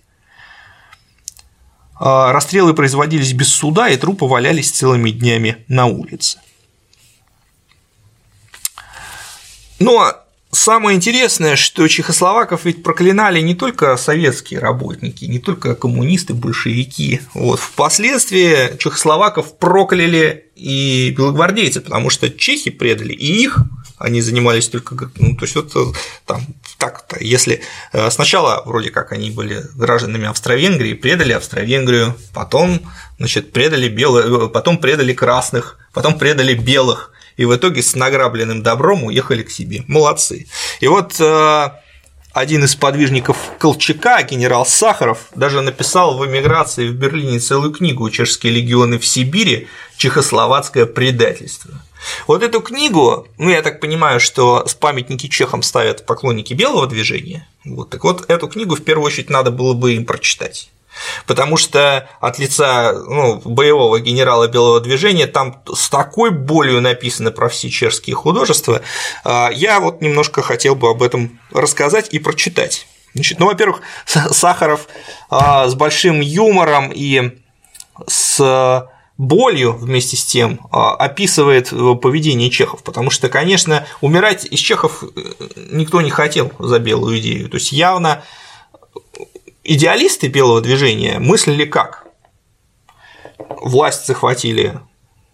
[1.99, 6.39] А, расстрелы производились без суда, и трупы валялись целыми днями на улице.
[9.79, 10.15] Но
[10.51, 17.21] Самое интересное, что чехословаков ведь проклинали не только советские работники, не только коммунисты, большевики.
[17.33, 17.59] Вот.
[17.59, 23.59] Впоследствии чехословаков прокляли и белогвардейцы, потому что чехи предали и их,
[23.97, 26.41] они занимались только, ну, то есть вот там
[26.77, 27.61] так-то, если
[27.93, 32.81] э, сначала вроде как они были гражданами Австро-Венгрии, предали Австро-Венгрию, потом,
[33.19, 39.03] значит, предали белых, потом предали красных, потом предали белых, и в итоге с награбленным добром
[39.05, 39.83] уехали к себе.
[39.87, 40.45] Молодцы.
[40.79, 41.69] И вот э,
[42.33, 48.53] один из подвижников Колчака, генерал Сахаров, даже написал в эмиграции в Берлине целую книгу «Чешские
[48.53, 49.67] легионы в Сибири.
[49.97, 51.71] Чехословацкое предательство».
[52.27, 57.47] Вот эту книгу, ну я так понимаю, что с памятники чехам ставят поклонники белого движения,
[57.65, 60.69] вот, так вот эту книгу в первую очередь надо было бы им прочитать
[61.25, 67.49] потому что от лица ну, боевого генерала Белого движения там с такой болью написано про
[67.49, 68.81] все чешские художества,
[69.23, 72.87] а, я вот немножко хотел бы об этом рассказать и прочитать.
[73.13, 74.87] Значит, ну, во-первых, Сахаров
[75.29, 77.37] а, с большим юмором и
[78.07, 81.69] с болью вместе с тем а, описывает
[82.01, 85.07] поведение чехов, потому что, конечно, умирать из чехов э,
[85.71, 87.47] никто не хотел за белую идею.
[87.47, 88.23] То есть явно
[89.63, 92.07] идеалисты белого движения мыслили как?
[93.61, 94.79] Власть захватили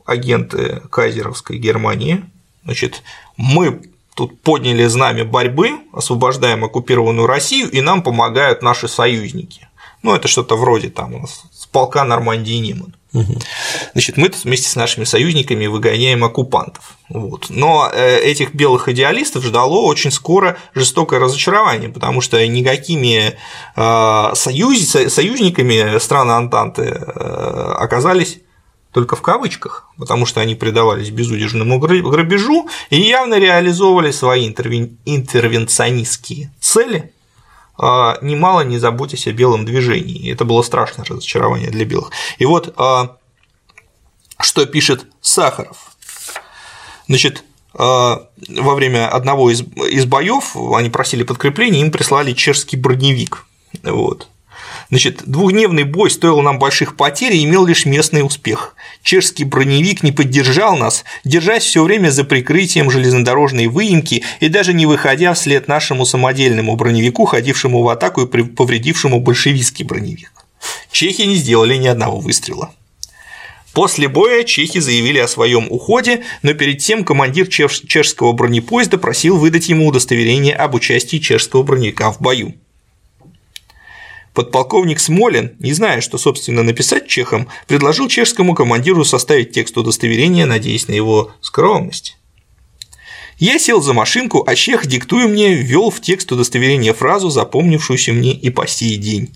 [0.05, 2.25] агенты кайзеровской Германии,
[2.63, 3.03] значит,
[3.35, 3.81] мы
[4.15, 9.67] тут подняли знамя борьбы, освобождаем оккупированную Россию, и нам помогают наши союзники.
[10.01, 12.95] Ну, это что-то вроде там у нас с полка Нормандии Ниман.
[13.93, 16.97] Значит, мы вместе с нашими союзниками выгоняем оккупантов.
[17.09, 17.45] Вот.
[17.49, 23.37] Но э, этих белых идеалистов ждало очень скоро жестокое разочарование, потому что никакими
[23.75, 24.89] э, союз...
[24.89, 28.39] союзниками страны Антанты э, оказались
[28.91, 34.97] только в кавычках, потому что они предавались безудержному грабежу и явно реализовывали свои интервен...
[35.05, 37.13] интервенционистские цели,
[37.77, 40.31] немало не заботясь о белом движении.
[40.31, 42.11] Это было страшное разочарование для белых.
[42.37, 42.75] И вот
[44.39, 45.91] что пишет Сахаров.
[47.07, 48.27] Значит, во
[48.75, 53.45] время одного из, из боев они просили подкрепления, им прислали чешский броневик.
[53.83, 54.27] Вот.
[54.89, 58.75] Значит, двухдневный бой стоил нам больших потерь и имел лишь местный успех.
[59.03, 64.85] Чешский броневик не поддержал нас, держась все время за прикрытием железнодорожной выемки и даже не
[64.85, 70.31] выходя вслед нашему самодельному броневику, ходившему в атаку и повредившему большевистский броневик.
[70.91, 72.71] Чехи не сделали ни одного выстрела.
[73.73, 79.69] После боя чехи заявили о своем уходе, но перед тем командир чешского бронепоезда просил выдать
[79.69, 82.55] ему удостоверение об участии чешского броневика в бою.
[84.37, 90.87] Подполковник Смолин, не зная, что, собственно, написать чехам, предложил чешскому командиру составить текст удостоверения, надеясь
[90.87, 92.19] на его скромность.
[93.39, 98.31] Я сел за машинку, а чех, диктуя мне, ввел в текст удостоверения фразу, запомнившуюся мне
[98.31, 99.35] и по сей день.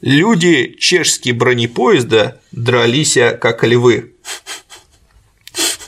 [0.00, 4.14] Люди чешские бронепоезда дрались как львы.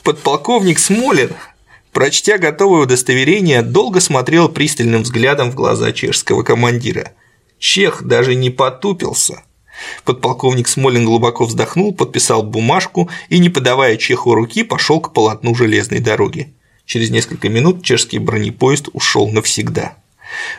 [0.03, 1.31] Подполковник Смолин
[1.91, 7.13] Прочтя готовое удостоверение, долго смотрел пристальным взглядом в глаза чешского командира.
[7.63, 9.41] Чех даже не потупился.
[10.03, 16.01] Подполковник Смолин глубоко вздохнул, подписал бумажку и, не подавая Чеху руки, пошел к полотну железной
[16.01, 16.53] дороги.
[16.85, 19.95] Через несколько минут чешский бронепоезд ушел навсегда.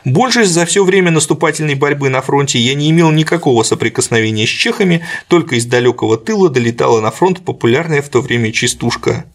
[0.07, 5.05] Больше за все время наступательной борьбы на фронте я не имел никакого соприкосновения с чехами,
[5.29, 9.27] только из далекого тыла долетала на фронт популярная в то время частушка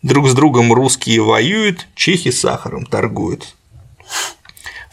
[0.00, 3.56] Друг с другом русские воюют, чехи сахаром торгуют.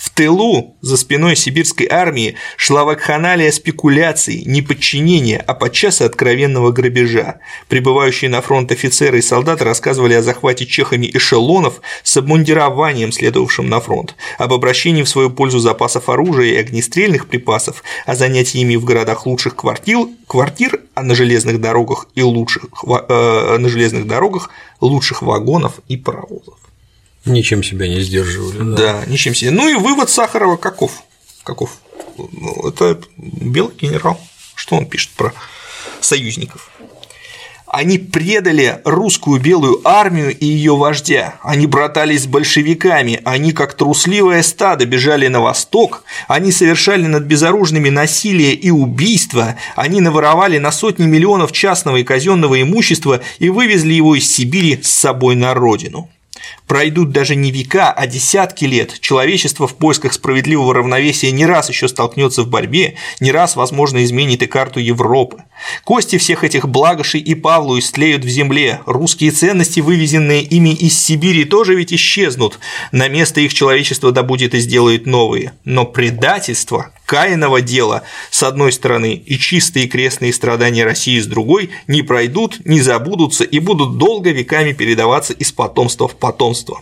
[0.04, 6.74] В тылу, за спиной сибирской армии, шла вакханалия спекуляций, не подчинения, а подчас и откровенного
[6.74, 7.40] грабежа.
[7.70, 13.80] Прибывающие на фронт офицеры и солдаты рассказывали о захвате чехами эшелонов с обмундированием, следовавшим на
[13.80, 18.84] фронт, об обращении в свою пользу запасов оружия и огнестрельных припасов, о занятии ими в
[18.84, 24.50] городах лучших квартир, квартир а на железных дорогах и лучших, э, на железных дорогах
[24.82, 26.56] лучших вагонов и паровозов.
[27.26, 28.76] Ничем себя не сдерживали.
[28.76, 29.52] Да, да ничем себе.
[29.52, 31.04] Ну и вывод Сахарова каков?
[31.44, 31.78] Каков?
[32.18, 34.20] Ну, это белый генерал.
[34.56, 35.34] Что он пишет про
[36.02, 36.70] союзников?
[37.74, 41.40] Они предали русскую белую армию и ее вождя.
[41.42, 43.20] Они братались с большевиками.
[43.26, 46.04] Они, как трусливое стадо, бежали на восток.
[46.28, 49.56] Они совершали над безоружными насилие и убийство.
[49.76, 54.92] Они наворовали на сотни миллионов частного и казенного имущества и вывезли его из Сибири с
[54.92, 56.12] собой на родину.
[56.68, 59.00] Пройдут даже не века, а десятки лет.
[59.00, 64.44] Человечество в поисках справедливого равновесия не раз еще столкнется в борьбе, не раз, возможно, изменит
[64.44, 65.44] и карту Европы.
[65.84, 68.82] Кости всех этих благошей и Павлу истлеют в земле.
[68.86, 72.60] Русские ценности, вывезенные ими из Сибири, тоже ведь исчезнут.
[72.92, 75.54] На место их человечество добудет и сделает новые.
[75.66, 82.02] Но предательство, Каиного дела с одной стороны и чистые крестные страдания России с другой не
[82.02, 86.82] пройдут, не забудутся и будут долго веками передаваться из потомства в потомство.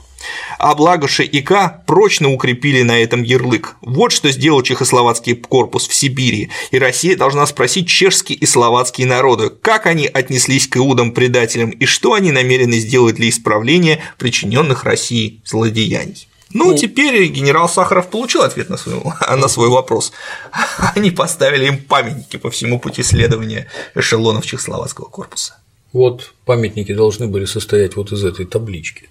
[0.60, 3.78] А Благоша и К прочно укрепили на этом ярлык.
[3.82, 9.50] Вот что сделал чехословацкий корпус в Сибири, и Россия должна спросить чешские и словацкие народы,
[9.50, 16.28] как они отнеслись к иудам-предателям и что они намерены сделать для исправления причиненных России злодеяний.
[16.54, 20.12] Ну, ну, теперь генерал Сахаров получил ответ на свой, на свой вопрос.
[20.96, 25.58] Они поставили им памятники по всему пути следования эшелонов Чехословацкого корпуса.
[25.94, 29.10] Вот памятники должны были состоять вот из этой таблички,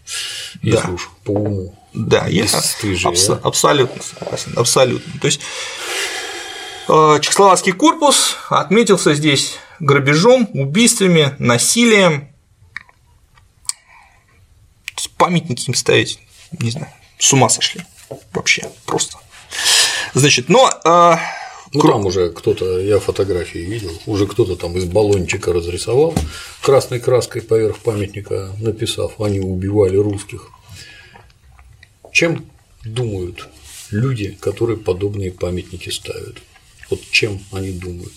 [0.63, 0.93] если да.
[0.93, 1.75] уж по уму.
[1.93, 3.41] Да, я абс- а?
[3.43, 5.21] абсолютно согласен, абсолютно.
[5.21, 5.41] То есть
[6.89, 12.29] э, Чехословацкий корпус отметился здесь грабежом, убийствами, насилием.
[15.19, 16.19] Памятники им ставить,
[16.59, 17.83] не знаю, с ума сошли
[18.33, 19.19] вообще просто.
[20.15, 21.17] Значит, но э,
[21.73, 26.15] ну там уже кто-то, я фотографии видел, уже кто-то там из баллончика разрисовал
[26.63, 30.49] красной краской поверх памятника, написав, они убивали русских.
[32.13, 32.47] Чем
[32.85, 33.49] думают
[33.91, 36.37] люди, которые подобные памятники ставят?
[36.91, 38.13] Вот чем они думают?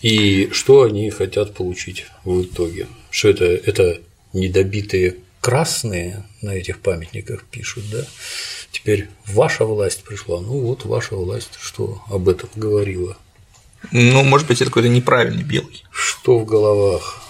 [0.00, 2.86] И что они хотят получить в итоге?
[3.10, 4.00] Что это, это
[4.32, 8.04] недобитые красные на этих памятниках пишут, да?
[8.70, 13.18] Теперь ваша власть пришла, ну вот ваша власть что об этом говорила.
[13.90, 15.82] Ну, может быть, это какой-то неправильный белый.
[15.90, 17.20] Что в головах?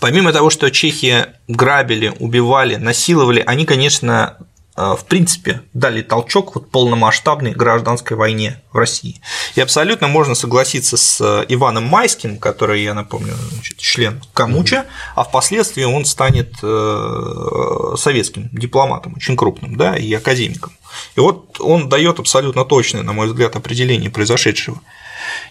[0.00, 4.36] Помимо того, что чехи грабили, убивали, насиловали, они, конечно,
[4.74, 9.20] в принципе, дали толчок вот полномасштабной гражданской войне в России.
[9.54, 15.24] И абсолютно можно согласиться с э, Иваном Майским, который, я напомню, значит, член Камуча, а
[15.24, 20.72] впоследствии он станет э, советским дипломатом, очень крупным, да, и академиком.
[21.16, 24.80] И вот он дает абсолютно точное, на мой взгляд, определение произошедшего.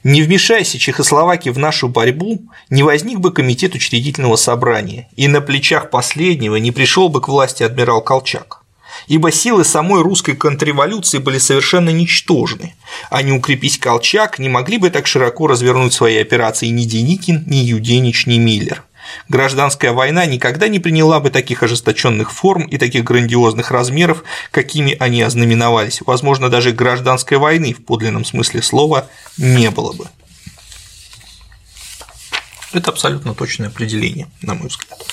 [0.04, 5.92] Не вмешайся Чехословакия в нашу борьбу, не возник бы комитет учредительного собрания, и на плечах
[5.92, 8.61] последнего не пришел бы к власти адмирал Колчак
[9.12, 12.76] ибо силы самой русской контрреволюции были совершенно ничтожны,
[13.10, 17.58] а не укрепись Колчак, не могли бы так широко развернуть свои операции ни Деникин, ни
[17.58, 18.86] Юденич, ни Миллер.
[19.28, 25.22] Гражданская война никогда не приняла бы таких ожесточенных форм и таких грандиозных размеров, какими они
[25.24, 26.00] ознаменовались.
[26.06, 30.08] Возможно, даже гражданской войны в подлинном смысле слова не было бы.
[32.72, 35.04] Это абсолютно точное определение, на мой взгляд.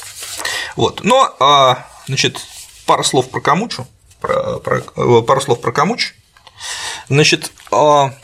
[0.77, 1.03] Вот.
[1.03, 2.47] Но, а, значит,
[2.89, 3.87] Пару слов про Камучу.
[4.19, 6.15] Про, про, э, пару слов про Камуч.
[7.11, 8.15] Значит, а,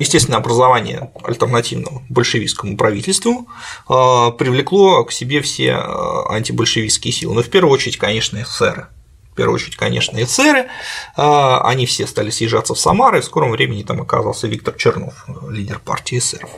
[0.00, 3.46] естественно, образование альтернативного большевистскому правительству
[3.88, 7.36] а, привлекло к себе все а, антибольшевистские силы.
[7.36, 8.88] Но в первую очередь, конечно, эсеры.
[9.30, 10.66] В первую очередь, конечно, эсеры.
[11.14, 15.78] Они все стали съезжаться в Самары, и в скором времени там оказался Виктор Чернов, лидер
[15.78, 16.50] партии эсеров.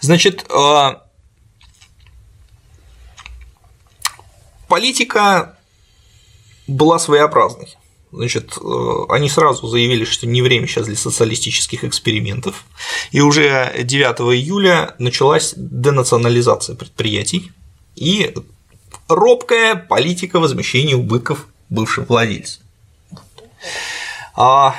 [0.00, 0.44] Значит,
[4.72, 5.58] политика
[6.66, 7.76] была своеобразной.
[8.10, 12.64] Значит, э, они сразу заявили, что не время сейчас для социалистических экспериментов,
[13.10, 17.52] и уже 9 июля началась денационализация предприятий
[17.96, 18.34] и
[19.08, 22.62] робкая политика возмещения убытков бывшим владельцам.
[24.34, 24.74] А,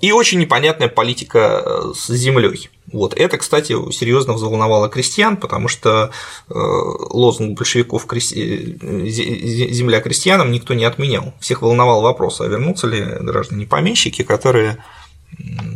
[0.00, 2.70] и очень непонятная политика э, с землей.
[2.92, 3.14] Вот.
[3.14, 6.10] Это, кстати, серьезно взволновало крестьян, потому что
[6.48, 11.32] э, лозунг большевиков «Земля крестьянам» никто не отменял.
[11.40, 14.84] Всех волновал вопрос, а вернутся ли граждане-помещики, которые,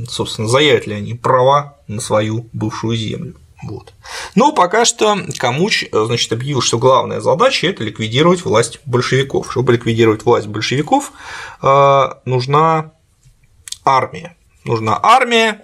[0.09, 3.35] собственно, заявят ли они права на свою бывшую землю.
[3.63, 3.93] Вот.
[4.35, 9.51] Но пока что Камуч значит, объявил, что главная задача– это ликвидировать власть большевиков.
[9.51, 11.13] Чтобы ликвидировать власть большевиков,
[11.63, 12.93] э, нужна
[13.85, 15.63] армия нужна армия,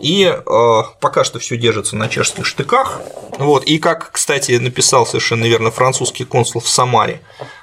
[0.00, 3.00] и э, пока что все держится на чешских штыках.
[3.38, 7.20] Вот, и как, кстати, написал совершенно верно французский консул в Самаре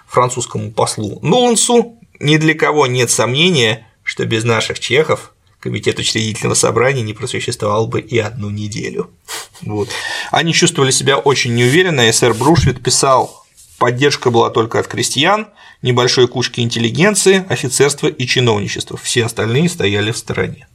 [0.08, 7.02] французскому послу Нулансу, ни для кого нет сомнения, что без наших чехов комитет учредительного собрания
[7.02, 9.10] не просуществовал бы и одну неделю.
[9.62, 9.90] Вот.
[10.32, 13.46] Они чувствовали себя очень неуверенно, и сэр Брушвит писал
[13.78, 15.48] Поддержка была только от крестьян,
[15.82, 18.98] небольшой кучки интеллигенции, офицерства и чиновничества.
[18.98, 20.68] Все остальные стояли в стороне.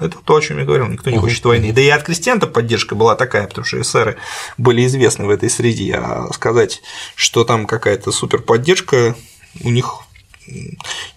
[0.00, 1.72] Это то, о чем я говорил, никто не хочет войны.
[1.72, 4.16] Да и от крестьян-то поддержка была такая, потому что эсеры
[4.58, 6.82] были известны в этой среде, а сказать,
[7.14, 9.14] что там какая-то супер поддержка
[9.62, 10.00] у них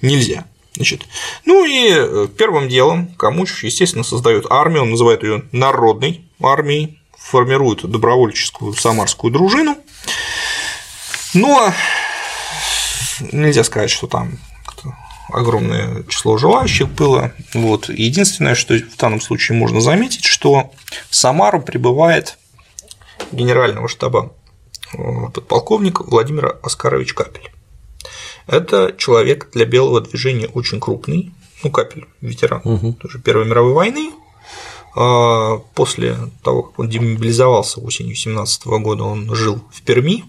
[0.01, 0.45] нельзя.
[0.75, 1.07] Значит,
[1.43, 7.81] ну и э, первым делом Камуч, естественно, создает армию, он называет ее народной армией, формирует
[7.81, 9.75] добровольческую самарскую дружину,
[11.33, 11.73] но
[13.31, 14.37] нельзя сказать, что там
[15.29, 17.33] огромное число желающих было.
[17.53, 17.89] Вот.
[17.89, 20.71] Единственное, что в данном случае можно заметить, что
[21.09, 22.37] в Самару прибывает
[23.31, 24.33] генерального штаба
[24.93, 24.97] э,
[25.33, 27.51] подполковник Владимир Оскарович Капель.
[28.45, 32.93] Это человек для белого движения очень крупный, ну, Капель, ветеран угу.
[32.93, 34.11] тоже Первой мировой войны.
[34.95, 40.23] А после того, как он демобилизовался осенью 17 года, он жил в Перми.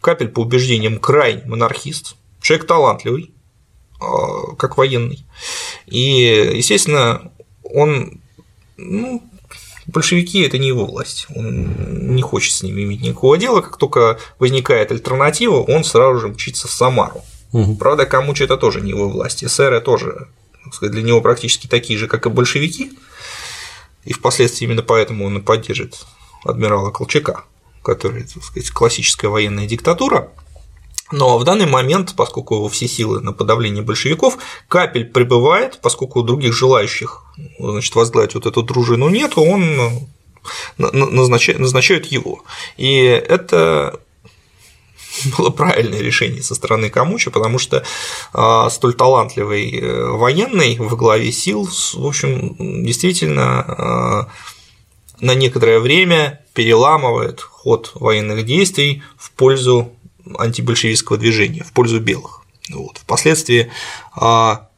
[0.00, 3.32] Капель, по убеждениям, крайне монархист, человек талантливый,
[4.00, 5.26] а, как военный.
[5.86, 7.32] И, естественно,
[7.62, 8.20] он,
[8.76, 9.22] ну,
[9.86, 14.18] большевики– это не его власть, он не хочет с ними иметь никакого дела, как только
[14.38, 17.22] возникает альтернатива, он сразу же мчится в Самару.
[17.52, 17.76] Угу.
[17.76, 20.28] Правда, Камуч это тоже не его власть, эсеры тоже
[20.82, 22.92] для него практически такие же, как и большевики,
[24.04, 26.06] и впоследствии именно поэтому он и поддержит
[26.44, 27.44] адмирала Колчака,
[27.82, 30.30] который, так сказать, классическая военная диктатура,
[31.10, 34.36] но в данный момент, поскольку все силы на подавление большевиков,
[34.68, 37.24] Капель прибывает, поскольку других желающих
[37.58, 40.06] значит, возглавить вот эту дружину нет, он
[40.76, 42.42] назначает, назначает его.
[42.76, 44.00] И это
[45.38, 47.84] было правильное решение со стороны Камуча, потому что
[48.32, 54.28] а, столь талантливый э, военный во главе сил, в общем, действительно а,
[55.20, 59.92] на некоторое время переламывает ход военных действий в пользу
[60.38, 62.42] антибольшевистского движения в пользу белых.
[62.74, 62.98] Вот.
[62.98, 63.70] Впоследствии
[64.16, 64.68] а,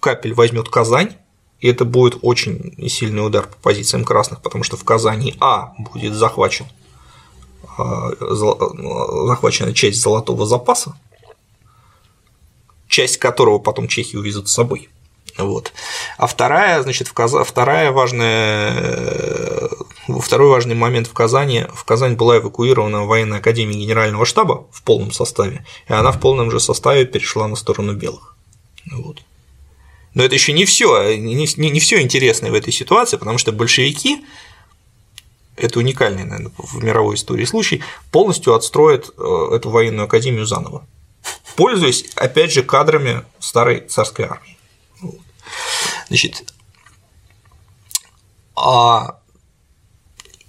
[0.00, 1.14] Капель возьмет Казань,
[1.60, 6.14] и это будет очень сильный удар по позициям красных, потому что в Казани А будет
[6.14, 6.66] захвачен
[7.78, 8.10] а,
[9.28, 10.96] захвачена часть золотого запаса,
[12.88, 14.88] часть которого потом чехи увезут с собой.
[15.38, 15.72] Вот.
[16.18, 17.32] А вторая, значит, в Каз...
[17.46, 19.70] вторая важная
[20.08, 21.66] Второй важный момент в Казани.
[21.72, 26.50] В Казань была эвакуирована военная академия генерального штаба в полном составе, и она в полном
[26.50, 28.36] же составе перешла на сторону белых.
[28.90, 29.22] Вот.
[30.14, 33.52] Но это еще не все, не, не, не все интересное в этой ситуации, потому что
[33.52, 34.24] большевики
[35.56, 40.86] это уникальный, наверное, в мировой истории случай, полностью отстроят э, эту военную академию заново,
[41.56, 44.58] пользуясь, опять же, кадрами старой царской армии.
[46.08, 46.52] Значит,
[48.56, 49.18] а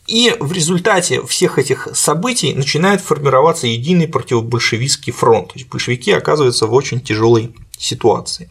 [0.08, 5.50] и в результате всех этих событий начинает формироваться единый противобольшевистский фронт.
[5.50, 8.50] То есть большевики оказываются в очень тяжелой ситуации.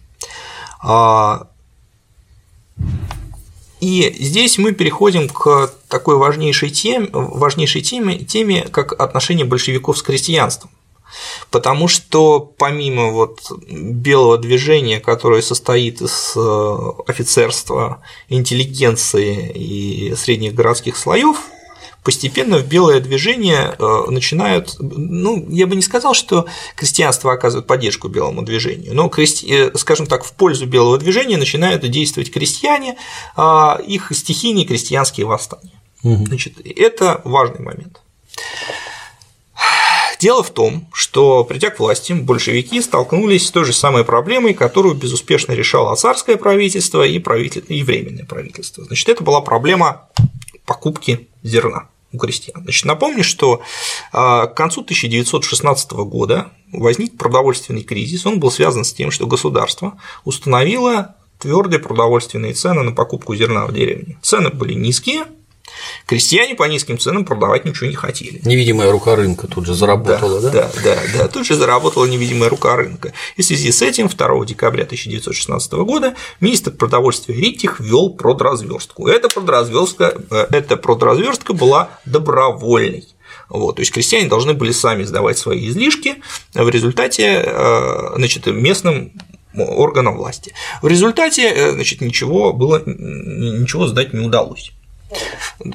[0.82, 1.48] А,
[3.80, 10.03] и здесь мы переходим к такой важнейшей теме, важнейшей теме, теме как отношение большевиков с
[10.03, 10.70] крестьянством.
[11.51, 20.97] Потому что помимо вот белого движения, которое состоит из э, офицерства, интеллигенции и средних городских
[20.97, 21.39] слоев,
[22.03, 26.47] постепенно в белое движение э, начинают, ну, я бы не сказал, что
[26.77, 32.33] крестьянство оказывает поддержку белому движению, но, э, скажем так, в пользу белого движения начинают действовать
[32.33, 32.97] крестьяне,
[33.37, 35.81] а, их стихийные крестьянские восстания.
[36.03, 36.27] Угу.
[36.27, 38.01] Значит, это важный момент.
[40.23, 44.95] Дело в том, что придя к власти, большевики столкнулись с той же самой проблемой, которую
[44.95, 47.64] безуспешно решало царское правительство и, правитель...
[47.66, 48.85] и временное правительство.
[48.85, 50.09] Значит, это была проблема
[50.64, 52.62] покупки зерна у крестьян.
[52.62, 53.62] Значит, напомню, что
[54.12, 58.25] а, к концу 1916 года возник продовольственный кризис.
[58.25, 63.75] Он был связан с тем, что государство установило твердые продовольственные цены на покупку зерна в
[63.75, 64.20] деревне.
[64.23, 65.25] Цены были низкие,
[66.07, 68.41] Крестьяне по низким ценам продавать ничего не хотели.
[68.45, 70.51] Невидимая рука рынка тут же заработала, да?
[70.51, 71.29] Да, да, да, да.
[71.29, 73.13] Тут же заработала невидимая рука рынка.
[73.37, 79.07] И в связи с этим 2 декабря 1916 года министр продовольствия Риттих ввел продразверстку.
[79.07, 83.09] Эта продразверстка, э, эта продразверстка была добровольной.
[83.49, 86.17] Вот, то есть крестьяне должны были сами сдавать свои излишки
[86.55, 89.13] в результате э, значит, местным
[89.55, 90.55] органам власти.
[90.81, 94.73] В результате э, значит, ничего было, ничего сдать не удалось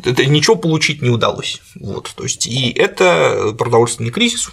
[0.04, 1.62] это ничего получить не удалось.
[1.76, 4.50] Вот, то есть, и это продовольственный кризис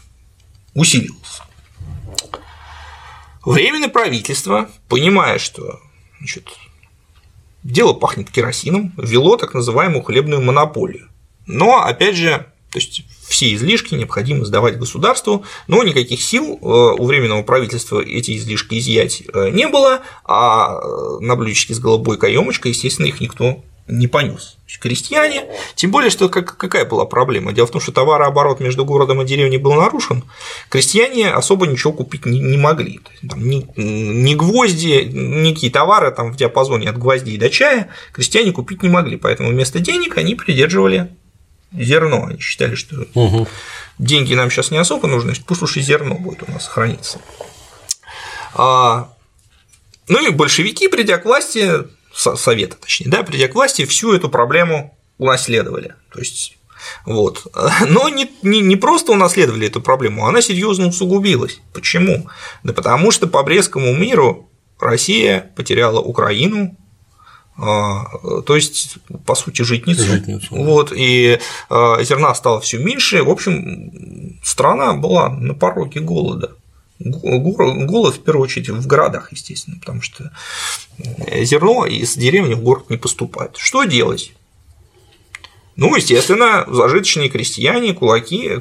[0.74, 1.44] усилился.
[3.44, 5.80] Временное правительство, понимая, что
[6.18, 6.48] значит,
[7.62, 11.08] дело пахнет керосином, ввело так называемую хлебную монополию.
[11.46, 17.04] Но, опять же, то есть все излишки необходимо сдавать государству, но никаких сил э, у
[17.04, 20.80] Временного правительства эти излишки изъять э, не было, а
[21.20, 24.56] на блюдечке с голубой каемочкой, естественно, их никто не понес.
[24.80, 27.52] Крестьяне, тем более, что как, какая была проблема?
[27.52, 30.24] Дело в том, что товарооборот между городом и деревней был нарушен,
[30.68, 33.00] крестьяне особо ничего купить не, не могли.
[33.28, 38.82] Там, ни, ни гвозди, никакие товары там, в диапазоне от гвоздей до чая крестьяне купить
[38.82, 41.08] не могли, поэтому вместо денег они придерживали
[41.72, 42.26] зерно.
[42.26, 43.46] Они считали, что угу.
[43.98, 47.20] деньги нам сейчас не особо нужны, пусть уж и зерно будет у нас храниться.
[48.54, 49.08] А,
[50.08, 54.96] ну и большевики, придя к власти, совета, точнее, да, придя к власти, всю эту проблему
[55.18, 55.94] унаследовали.
[56.12, 56.56] То есть
[57.04, 57.46] вот.
[57.88, 61.60] Но не, не, не просто унаследовали эту проблему, она серьезно усугубилась.
[61.72, 62.28] Почему?
[62.62, 64.48] Да потому что по Брестскому миру
[64.80, 66.76] Россия потеряла Украину,
[67.56, 68.04] а,
[68.42, 68.96] то есть,
[69.26, 70.02] по сути, житницу.
[70.02, 71.38] житницу вот, и
[71.70, 73.22] а, зерна стало все меньше.
[73.22, 76.56] В общем, страна была на пороге голода
[76.98, 80.30] голод в первую очередь в городах, естественно, потому что
[81.42, 83.56] зерно из деревни в город не поступает.
[83.56, 84.32] Что делать?
[85.76, 88.58] Ну, естественно, зажиточные крестьяне, кулаки,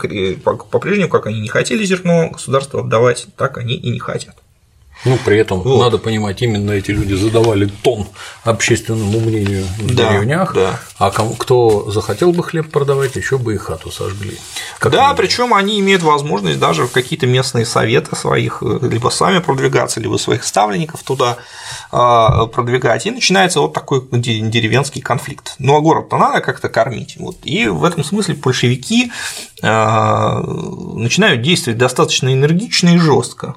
[0.72, 4.36] по-прежнему, как они не хотели зерно государство отдавать, так они и не хотят.
[5.06, 5.80] Ну, при этом вот.
[5.80, 8.08] надо понимать, именно эти люди задавали тон
[8.44, 10.80] общественному мнению в да, деревнях, да.
[10.98, 14.38] а кому, кто захотел бы хлеб продавать, еще бы и хату сожгли.
[14.80, 19.40] Как да, причем они имеют возможность даже в какие-то местные советы своих э, либо сами
[19.40, 21.38] продвигаться, либо своих ставленников туда
[21.92, 25.56] а, продвигать, и начинается вот такой деревенский конфликт.
[25.60, 27.16] Ну а город-то надо как-то кормить.
[27.20, 27.38] Вот.
[27.44, 29.12] И в этом смысле большевики
[29.62, 33.56] а, начинают действовать достаточно энергично и жестко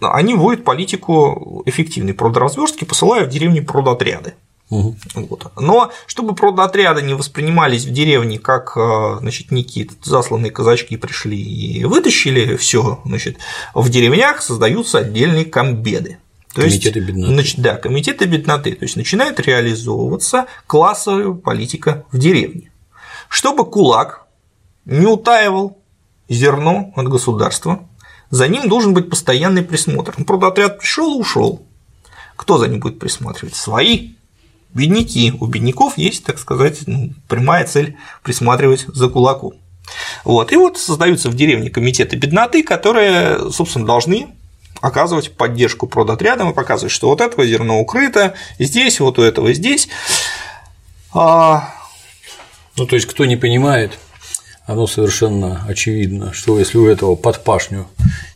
[0.00, 4.34] они вводят политику эффективной продразверстки, посылая в деревни продотряды.
[4.70, 4.96] Угу.
[5.14, 5.52] Вот.
[5.60, 11.84] Но чтобы продотряды не воспринимались в деревне как э, значит, некие засланные казачки пришли и
[11.84, 13.36] вытащили все, значит,
[13.74, 16.18] в деревнях создаются отдельные комбеды.
[16.54, 17.34] То комитеты есть, бедноты.
[17.34, 18.72] Значит, да, комитеты бедноты.
[18.72, 22.70] То есть начинает реализовываться классовая политика в деревне.
[23.28, 24.26] Чтобы кулак
[24.86, 25.78] не утаивал
[26.30, 27.86] зерно от государства,
[28.32, 30.14] за ним должен быть постоянный присмотр.
[30.16, 31.62] Ну, правда, отряд пришел и ушел.
[32.34, 33.54] Кто за ним будет присматривать?
[33.54, 34.14] Свои
[34.72, 35.34] бедняки.
[35.38, 39.52] У бедняков есть, так сказать, ну, прямая цель присматривать за кулаком.
[40.24, 40.50] Вот.
[40.50, 44.28] И вот создаются в деревне комитеты бедноты, которые, собственно, должны
[44.80, 49.88] оказывать поддержку продотрядам и показывать, что вот этого зерно укрыто, здесь, вот у этого здесь.
[51.12, 51.74] А...
[52.78, 53.98] Ну, то есть, кто не понимает,
[54.64, 57.88] оно совершенно очевидно, что если у этого под пашню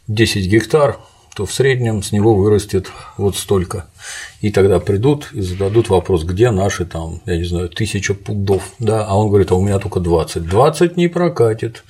[0.09, 0.99] 10 гектар,
[1.35, 3.87] то в среднем с него вырастет вот столько.
[4.41, 9.05] И тогда придут и зададут вопрос, где наши там, я не знаю, тысяча пудов, да,
[9.05, 10.45] а он говорит, а у меня только 20.
[10.47, 11.85] 20 не прокатит,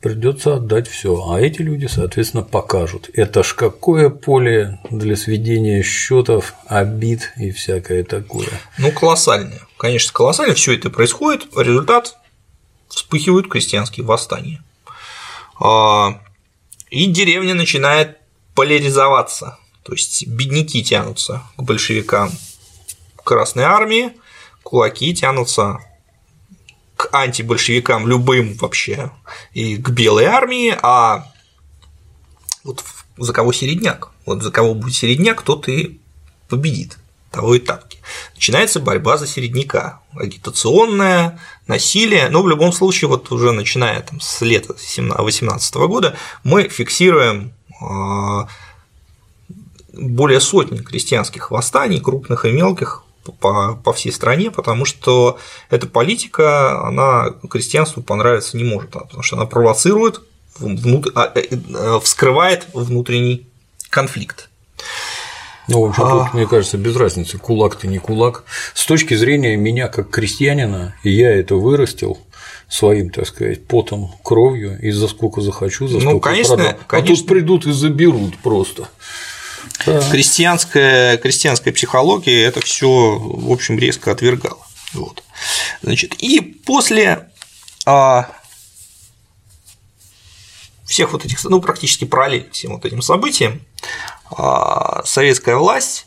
[0.00, 3.08] придется отдать все, а эти люди, соответственно, покажут.
[3.14, 8.48] Это ж какое поле для сведения счетов, обид и всякое такое.
[8.78, 9.60] Ну, колоссальное.
[9.78, 11.46] Конечно, колоссально все это происходит.
[11.56, 12.16] Результат
[12.88, 14.60] вспыхивают крестьянские восстания.
[16.92, 18.18] И деревня начинает
[18.54, 22.30] поляризоваться, то есть бедняки тянутся к большевикам
[23.24, 24.12] Красной Армии,
[24.62, 25.78] кулаки тянутся
[26.96, 29.10] к антибольшевикам любым вообще
[29.54, 31.32] и к Белой армии, а
[32.62, 32.84] вот
[33.16, 34.10] за кого середняк?
[34.26, 35.98] Вот за кого будет середняк, тот и
[36.50, 36.98] победит.
[37.32, 37.98] Того и тапки.
[38.34, 44.40] Начинается борьба за середняка, агитационная, насилие, но в любом случае, вот уже начиная там, с
[44.42, 48.48] лета 2018 года, мы фиксируем а,
[49.92, 53.04] более сотни крестьянских восстаний, крупных и мелких,
[53.40, 55.38] по, по всей стране, потому что
[55.70, 60.20] эта политика, она крестьянству понравиться не может, потому что она провоцирует.
[61.14, 63.46] А, э, э, вскрывает внутренний
[63.88, 64.50] конфликт.
[65.68, 66.30] Ну, в общем, тут, а...
[66.32, 68.44] мне кажется, без разницы, кулак ты не кулак.
[68.74, 72.18] С точки зрения меня как крестьянина, я это вырастил
[72.68, 76.76] своим, так сказать, потом, кровью, и за сколько захочу, за сколько ну, конечно, продам.
[76.88, 77.14] Конечно.
[77.14, 78.88] А тут придут и заберут просто.
[79.86, 80.00] Да.
[80.10, 84.58] Крестьянская, крестьянская психология это все, в общем, резко отвергала.
[84.94, 85.22] Вот.
[85.82, 87.28] Значит, и после
[87.86, 88.30] а,
[90.86, 93.62] всех вот этих, ну, практически параллель всем вот этим событиям,
[95.04, 96.06] советская власть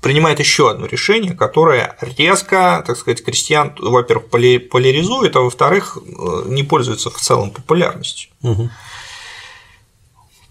[0.00, 6.62] принимает еще одно решение, которое резко, так сказать, крестьян, во-первых, поляризует, а во-вторых, э, не
[6.62, 8.30] пользуется в целом популярностью.
[8.42, 8.70] Угу.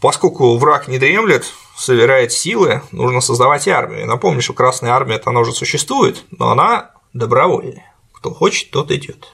[0.02, 1.46] Поскольку враг не дремлет,
[1.78, 4.06] собирает силы, нужно создавать армию.
[4.06, 7.94] напомню, что Красная армия она уже существует, но она добровольная.
[8.14, 9.34] Кто хочет, тот идет.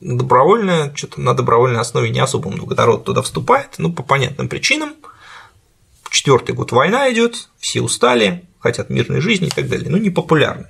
[0.00, 4.94] Добровольная, что-то на добровольной основе не особо много народ туда вступает, ну, по понятным причинам.
[6.10, 9.90] Четвертый год война идет, все устали, хотят мирной жизни и так далее.
[9.90, 10.66] Ну, не популярны.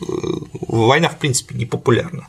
[0.00, 2.28] Война, в принципе, не популярна.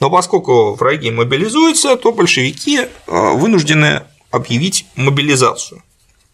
[0.00, 5.82] Но поскольку враги мобилизуются, то большевики э, вынуждены объявить мобилизацию.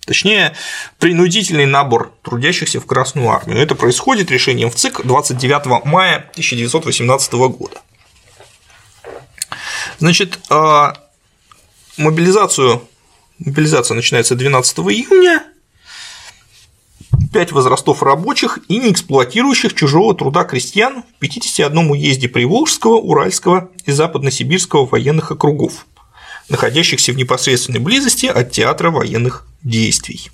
[0.07, 0.55] Точнее,
[0.99, 3.59] принудительный набор трудящихся в Красную армию.
[3.59, 7.83] Это происходит решением в ЦИК 29 мая 1918 года.
[9.99, 10.95] Значит, а,
[11.97, 12.83] мобилизацию,
[13.39, 15.45] мобилизация начинается 12 июня,
[17.33, 23.93] Пять возрастов рабочих и не эксплуатирующих чужого труда крестьян в 51 уезде Приволжского, Уральского и
[23.93, 25.87] Западносибирского военных округов
[26.49, 30.31] находящихся в непосредственной близости от театра военных действий.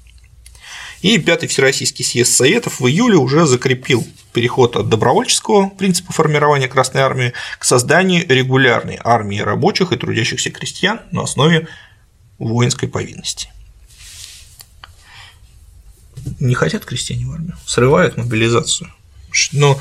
[1.01, 7.03] И Пятый Всероссийский съезд Советов в июле уже закрепил переход от добровольческого принципа формирования Красной
[7.03, 11.67] Армии к созданию регулярной армии рабочих и трудящихся крестьян на основе
[12.49, 13.49] воинской повинности.
[16.41, 18.91] Не хотят крестьяне в армию, срывают мобилизацию.
[19.53, 19.81] Но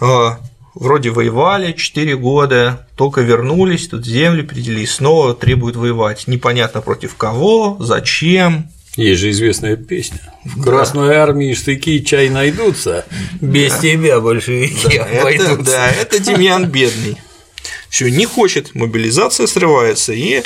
[0.00, 0.40] а,
[0.74, 6.28] вроде воевали 4 года, только вернулись, тут земли определили, снова требуют воевать.
[6.28, 8.70] Непонятно против кого, зачем.
[8.96, 10.20] Есть же известная песня.
[10.44, 11.22] В Красной да.
[11.22, 13.06] армии штыки чай найдутся,
[13.40, 13.78] без да.
[13.78, 15.52] тебя большевики да, обойдутся.
[15.52, 17.16] Это, да, это Демьян бедный.
[17.88, 20.42] Все, не хочет, мобилизация срывается, и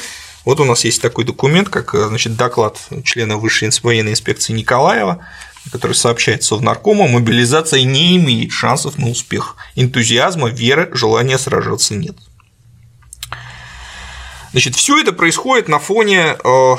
[0.47, 5.26] вот у нас есть такой документ, как значит, доклад члена Высшей военной инспекции Николаева,
[5.72, 9.57] который сообщается в наркома, мобилизация не имеет шансов на успех.
[9.74, 12.16] Энтузиазма, веры, желания сражаться нет.
[14.53, 16.76] Значит, все это происходит на фоне э,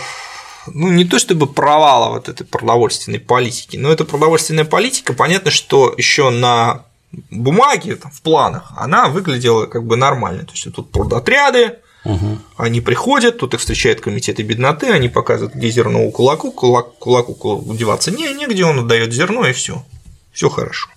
[0.74, 5.94] ну, не то чтобы провала вот этой продовольственной политики, но эта продовольственная политика, понятно, что
[5.98, 6.86] еще на
[7.30, 10.46] бумаге, в планах, она выглядела как бы нормально.
[10.46, 12.38] То есть тут продотряды, Угу.
[12.56, 17.64] Они приходят, тут их встречают комитеты бедноты, они показывают, где зерно у кулаку, кулак, кулаку
[17.74, 19.84] деваться не, негде, он отдает зерно и все,
[20.32, 20.88] все хорошо.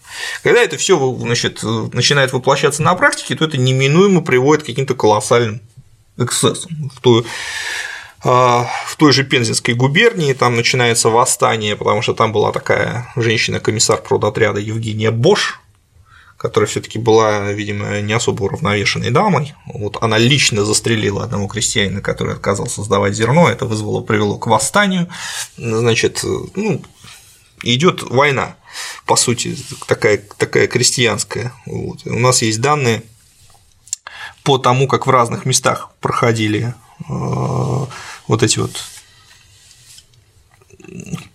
[0.43, 5.61] Когда это все значит, начинает воплощаться на практике, то это неминуемо приводит к каким-то колоссальным
[6.17, 6.91] эксцессам.
[6.95, 7.25] В той,
[8.23, 14.01] а, в той же Пензенской губернии там начинается восстание, потому что там была такая женщина-комиссар
[14.01, 15.61] продотряда Евгения Бош,
[16.41, 19.53] которая все-таки была, видимо, не особо уравновешенной дамой.
[19.67, 25.07] Вот она лично застрелила одного крестьянина, который отказался сдавать зерно, это вызвало, привело к восстанию.
[25.59, 26.25] Значит,
[26.55, 26.83] ну,
[27.63, 28.57] идет война,
[29.05, 29.55] по сути,
[29.87, 31.53] такая, такая крестьянская.
[31.67, 32.07] Вот.
[32.07, 33.03] У нас есть данные
[34.43, 38.83] по тому, как в разных местах проходили э, вот эти вот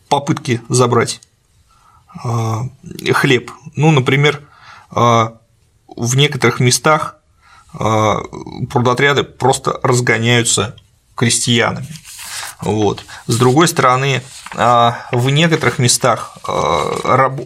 [0.10, 1.22] попытки забрать
[2.24, 2.62] э,
[3.14, 3.51] хлеб.
[3.76, 4.41] Ну, например,
[4.96, 7.18] в некоторых местах
[7.78, 8.22] а,
[8.72, 10.76] продотряды просто разгоняются
[11.16, 11.88] крестьянами.
[12.62, 13.04] Вот.
[13.28, 14.22] С другой стороны,
[14.54, 16.38] а, в некоторых местах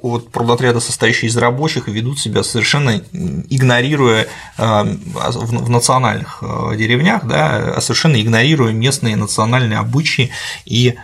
[0.02, 0.32] вот,
[0.80, 4.28] состоящие из рабочих, ведут себя совершенно игнорируя
[4.58, 6.44] в национальных
[6.76, 10.32] деревнях, да, совершенно игнорируя местные национальные обычаи
[10.66, 10.96] и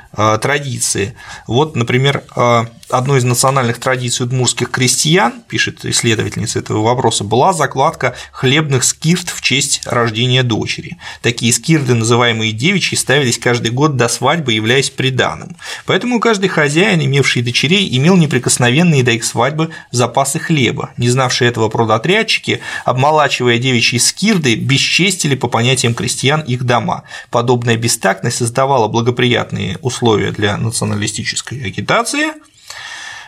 [0.41, 1.15] традиции.
[1.47, 2.23] Вот, например,
[2.89, 9.41] одной из национальных традиций удмурских крестьян, пишет исследовательница этого вопроса, была закладка хлебных скирт в
[9.41, 10.97] честь рождения дочери.
[11.21, 15.55] Такие скирды, называемые девичьи, ставились каждый год до свадьбы, являясь приданым.
[15.85, 20.91] Поэтому каждый хозяин, имевший дочерей, имел неприкосновенные до их свадьбы запасы хлеба.
[20.97, 27.03] Не знавшие этого продотрядчики, обмолачивая девичьи скирды, бесчестили по понятиям крестьян их дома.
[27.29, 32.33] Подобная бестактность создавала благоприятные условия для националистической агитации–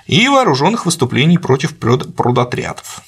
[0.08, 3.02] и вооруженных выступлений против прудотрядов.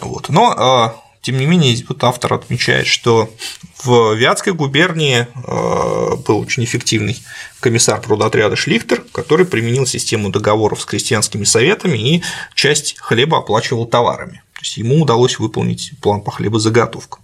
[0.00, 0.28] Вот.
[0.28, 3.30] Но а, тем не менее, вот автор отмечает, что
[3.78, 7.22] в Вятской губернии а, был очень эффективный
[7.60, 12.22] комиссар прудотряда Шлихтер, который применил систему договоров с крестьянскими советами и
[12.54, 14.42] часть хлеба оплачивал товарами.
[14.54, 17.22] То есть ему удалось выполнить план по хлебозаготовкам.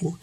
[0.00, 0.20] Вот.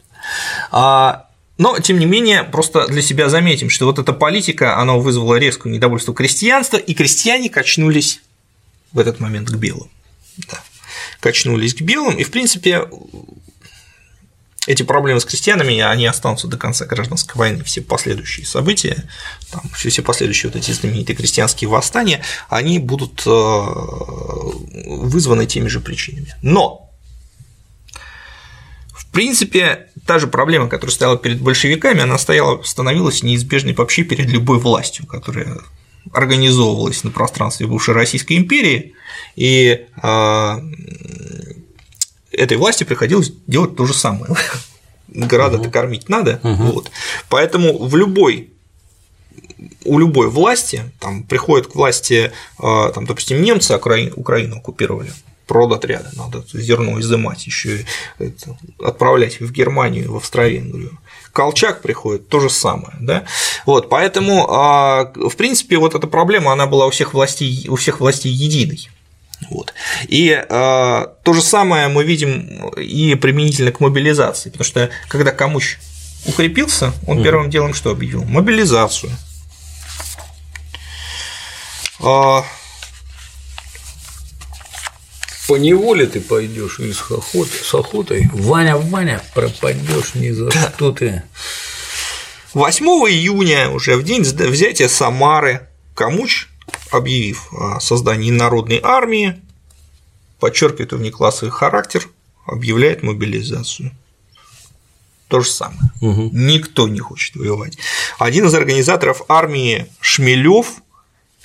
[0.72, 1.29] А
[1.60, 5.74] но, тем не менее, просто для себя заметим, что вот эта политика, она вызвала резкое
[5.74, 8.22] недовольство крестьянства, и крестьяне качнулись
[8.94, 9.90] в этот момент к белым.
[10.38, 10.64] Да.
[11.20, 12.88] Качнулись к белым, и, в принципе,
[14.68, 19.10] эти проблемы с крестьянами, они останутся до конца гражданской войны, все последующие события,
[19.52, 26.36] там, все последующие вот эти знаменитые крестьянские восстания, они будут э, вызваны теми же причинами.
[26.42, 26.90] Но
[29.10, 34.28] в принципе, та же проблема, которая стояла перед большевиками, она стояла, становилась неизбежной вообще перед
[34.30, 35.60] любой властью, которая
[36.12, 38.96] организовывалась на пространстве бывшей Российской империи,
[39.36, 40.56] и э,
[42.32, 44.36] этой власти приходилось делать то же самое.
[45.10, 45.72] Города-то угу.
[45.72, 46.64] кормить надо, угу.
[46.72, 46.92] вот.
[47.30, 48.50] Поэтому в любой
[49.86, 55.12] у любой власти, там приходят к власти, а, там, допустим, немцы Украину, Украину оккупировали,
[55.50, 57.86] продотряда, надо зерно изымать, еще
[58.82, 60.98] отправлять в Германию, в Австро-Венгрию.
[61.34, 63.26] Колчак приходит, то же самое, да,
[63.66, 68.00] вот, поэтому, а, в принципе, вот эта проблема, она была у всех властей, у всех
[68.00, 68.90] властей единой,
[69.50, 69.74] вот.
[70.08, 70.46] И э,
[71.24, 75.78] то же самое мы видим и применительно к мобилизации, потому что когда Камуч
[76.26, 78.26] укрепился, он первым делом что объявил?
[78.26, 79.12] Мобилизацию.
[85.50, 88.30] По неволе ты пойдешь или с, охотой, с охотой.
[88.34, 90.72] Ваня, Ваня, пропадешь ни за да.
[90.76, 91.24] что ты.
[92.54, 96.50] 8 июня, уже в день взятия Самары, Камуч,
[96.92, 99.42] объявив о создании народной армии,
[100.40, 102.08] подчеркивает внеклассовый характер,
[102.46, 103.92] объявляет мобилизацию.
[105.30, 105.92] То же самое.
[106.02, 106.30] Угу.
[106.32, 107.76] Никто не хочет воевать.
[108.20, 110.84] Один из организаторов армии Шмелев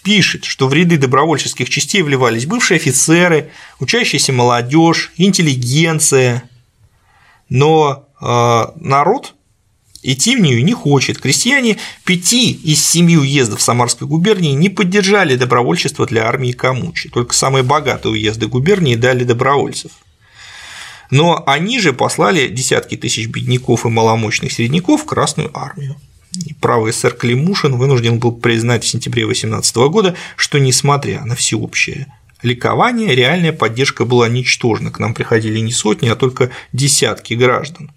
[0.05, 3.51] пишет, что в ряды добровольческих частей вливались бывшие офицеры,
[3.81, 6.45] учащаяся молодежь, интеллигенция,
[7.49, 9.35] но э, народ
[10.03, 11.19] идти в нее не хочет.
[11.19, 17.63] Крестьяне пяти из семи уездов Самарской губернии не поддержали добровольчество для армии Камучи, только самые
[17.65, 19.93] богатые уезды губернии дали добровольцев.
[21.11, 25.97] Но они же послали десятки тысяч бедняков и маломощных середняков в Красную армию
[26.61, 32.07] правый сэр Климушин вынужден был признать в сентябре 2018 года, что несмотря на всеобщее
[32.43, 37.91] ликование, реальная поддержка была ничтожна, к нам приходили не сотни, а только десятки граждан.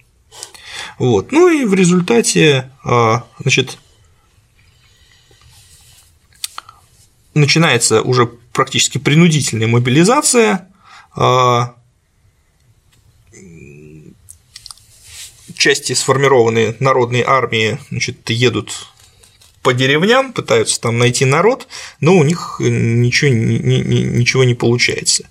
[1.00, 1.32] Вот.
[1.32, 3.78] Ну и в результате, а, значит,
[7.34, 10.70] начинается уже практически принудительная мобилизация,
[15.58, 18.72] части сформированные народные армии значит, едут
[19.62, 21.68] по деревням, пытаются там найти народ,
[22.00, 25.28] но у них ничего, ничего не получается.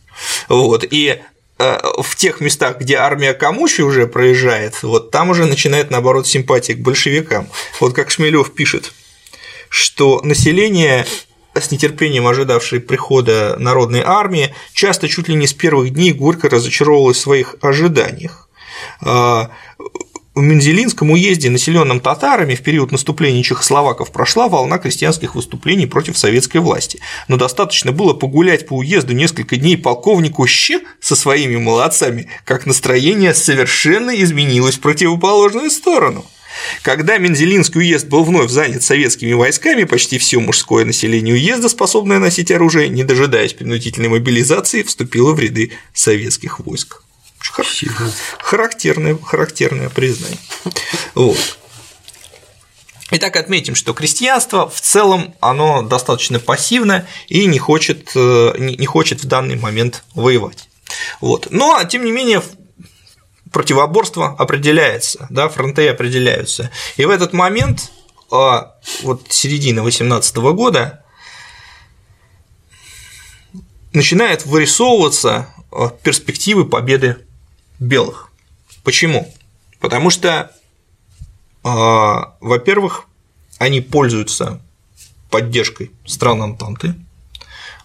[0.49, 0.85] Вот.
[0.91, 1.21] И
[1.59, 6.75] э, в тех местах, где армия Камучи уже проезжает, вот там уже начинает, наоборот, симпатия
[6.75, 7.49] к большевикам.
[7.81, 8.93] Вот как Шмелев пишет,
[9.71, 11.07] что население
[11.55, 17.17] с нетерпением ожидавшее прихода народной армии, часто чуть ли не с первых дней горько разочаровывалось
[17.17, 18.49] в своих ожиданиях.
[20.37, 26.59] В Мензелинском уезде, населенном татарами, в период наступления чехословаков прошла волна крестьянских выступлений против советской
[26.59, 32.67] власти, но достаточно было погулять по уезду несколько дней полковнику Щ со своими молодцами, как
[32.67, 36.27] настроение совершенно изменилось в противоположную сторону.
[36.83, 42.51] Когда Мензелинский уезд был вновь занят советскими войсками, почти все мужское население уезда, способное носить
[42.51, 47.06] оружие, не дожидаясь принудительной мобилизации, вступило в ряды советских войск.
[48.39, 50.39] Характерное, характерное признание.
[51.15, 51.59] Вот.
[53.13, 59.23] Итак, отметим, что крестьянство в целом оно достаточно пассивно и не хочет, э, не хочет
[59.23, 60.69] в данный момент воевать.
[61.21, 61.49] Вот.
[61.51, 62.43] Но, тем не менее,
[63.53, 66.71] противоборство определяется, да, фронты определяются.
[66.97, 67.91] И в этот момент,
[68.31, 71.05] а, вот середина 18 года,
[73.93, 77.26] начинает вырисовываться э, перспективы победы
[77.79, 78.31] белых.
[78.83, 79.33] Почему?
[79.81, 80.53] Потому что,
[81.65, 81.69] э,
[82.41, 83.07] во-первых,
[83.59, 84.61] они пользуются
[85.31, 86.95] поддержкой стран Антанты,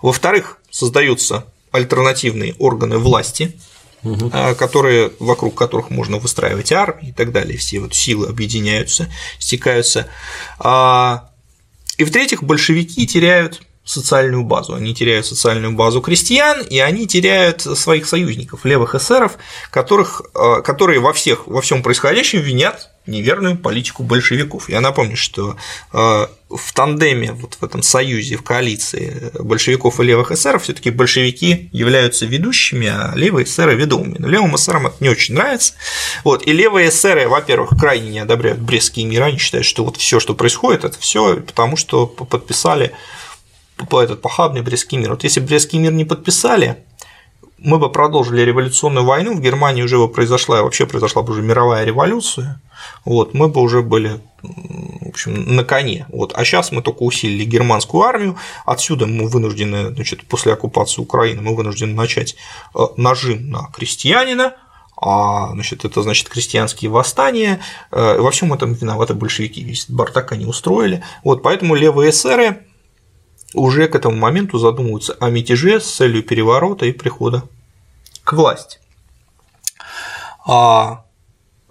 [0.01, 3.57] во-вторых, создаются альтернативные органы власти,
[4.03, 4.29] угу.
[4.57, 10.07] которые, вокруг которых можно выстраивать армии и так далее, все вот силы объединяются, стекаются.
[10.59, 11.29] А,
[11.97, 14.73] и в-третьих, большевики теряют социальную базу.
[14.73, 19.37] Они теряют социальную базу крестьян, и они теряют своих союзников, левых эсеров,
[19.71, 24.69] которых, а, которые во, всех, во всем происходящем винят неверную политику большевиков.
[24.69, 25.57] Я напомню, что
[25.91, 30.91] э, в тандеме, вот в этом союзе, в коалиции большевиков и левых эсеров все таки
[30.91, 34.17] большевики являются ведущими, а левые эсеры– ведомыми.
[34.19, 35.73] Но левым эсерам это не очень нравится.
[36.23, 36.45] Вот.
[36.45, 40.35] И левые эсеры, во-первых, крайне не одобряют Брестский мир, они считают, что вот все, что
[40.35, 42.91] происходит, это все потому, что подписали
[43.89, 45.11] по этот похабный Брестский мир.
[45.11, 46.83] Вот если Брестский мир не подписали,
[47.57, 51.85] мы бы продолжили революционную войну, в Германии уже бы произошла, вообще произошла бы уже мировая
[51.85, 52.59] революция,
[53.05, 56.07] вот, мы бы уже были в общем, на коне.
[56.09, 56.33] Вот.
[56.35, 61.55] А сейчас мы только усилили германскую армию, отсюда мы вынуждены, значит, после оккупации Украины мы
[61.55, 62.35] вынуждены начать
[62.73, 64.55] э, нажим на крестьянина,
[64.97, 67.59] а значит, это значит крестьянские восстания,
[67.91, 71.03] э, во всем этом виноваты большевики, весь бардак они устроили.
[71.23, 72.65] Вот, поэтому левые эсеры
[73.53, 77.43] уже к этому моменту задумываются о мятеже с целью переворота и прихода
[78.23, 78.79] к власти.
[80.45, 81.03] А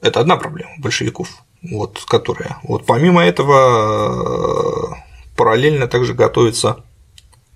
[0.01, 1.29] это одна проблема большевиков,
[1.63, 2.59] вот, которая.
[2.63, 4.97] Вот помимо этого
[5.37, 6.85] параллельно также готовится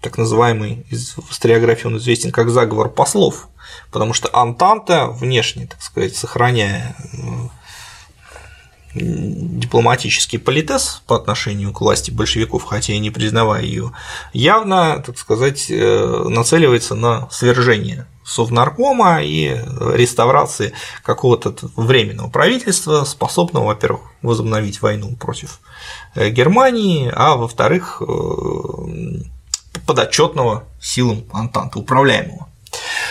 [0.00, 3.48] так называемый из историографии он известен как заговор послов,
[3.90, 6.94] потому что Антанта внешне, так сказать, сохраняя
[8.94, 13.92] дипломатический политез по отношению к власти большевиков, хотя и не признавая ее,
[14.32, 19.48] явно, так сказать, э, нацеливается на свержение Совнаркома и
[19.94, 20.72] реставрации
[21.02, 25.60] какого-то временного правительства, способного, во-первых, возобновить войну против
[26.14, 28.04] э, Германии, а во-вторых, э,
[29.86, 32.48] подотчетного силам Антанты, управляемого.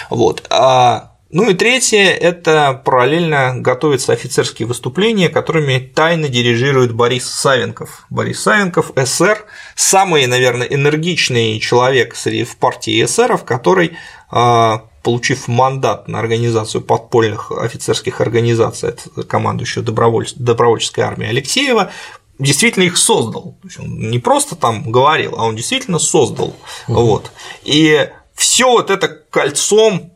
[0.09, 0.45] Вот.
[0.49, 8.05] А ну и третье– это параллельно готовятся офицерские выступления, которыми тайно дирижирует Борис Савенков.
[8.11, 9.43] Борис Савенков– СР,
[9.75, 13.97] самый, наверное, энергичный человек среди в партии эсеров, который
[14.29, 21.91] а, получив мандат на организацию подпольных офицерских организаций от командующего добровольческой армии Алексеева,
[22.37, 23.57] действительно их создал.
[23.61, 26.55] То есть он не просто там говорил, а он действительно создал.
[26.87, 27.01] Угу.
[27.01, 27.31] Вот.
[27.63, 30.12] И все вот это кольцом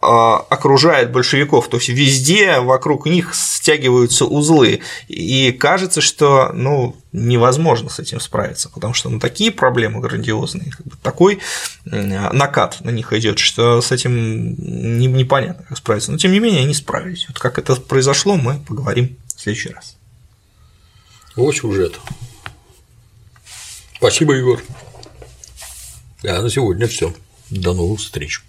[0.00, 7.98] окружает большевиков, то есть везде вокруг них стягиваются узлы, и кажется, что ну, невозможно с
[7.98, 11.40] этим справиться, потому что ну, такие проблемы грандиозные, как бы, такой
[11.84, 14.54] накат на них идет, что с этим
[14.98, 16.12] непонятно, как справиться.
[16.12, 17.26] Но тем не менее они справились.
[17.28, 19.96] Вот как это произошло, мы поговорим в следующий раз.
[21.36, 21.98] Вот сюжет.
[23.96, 24.62] Спасибо, Егор.
[26.22, 27.14] Да, на сегодня все.
[27.50, 28.42] До новых встреч.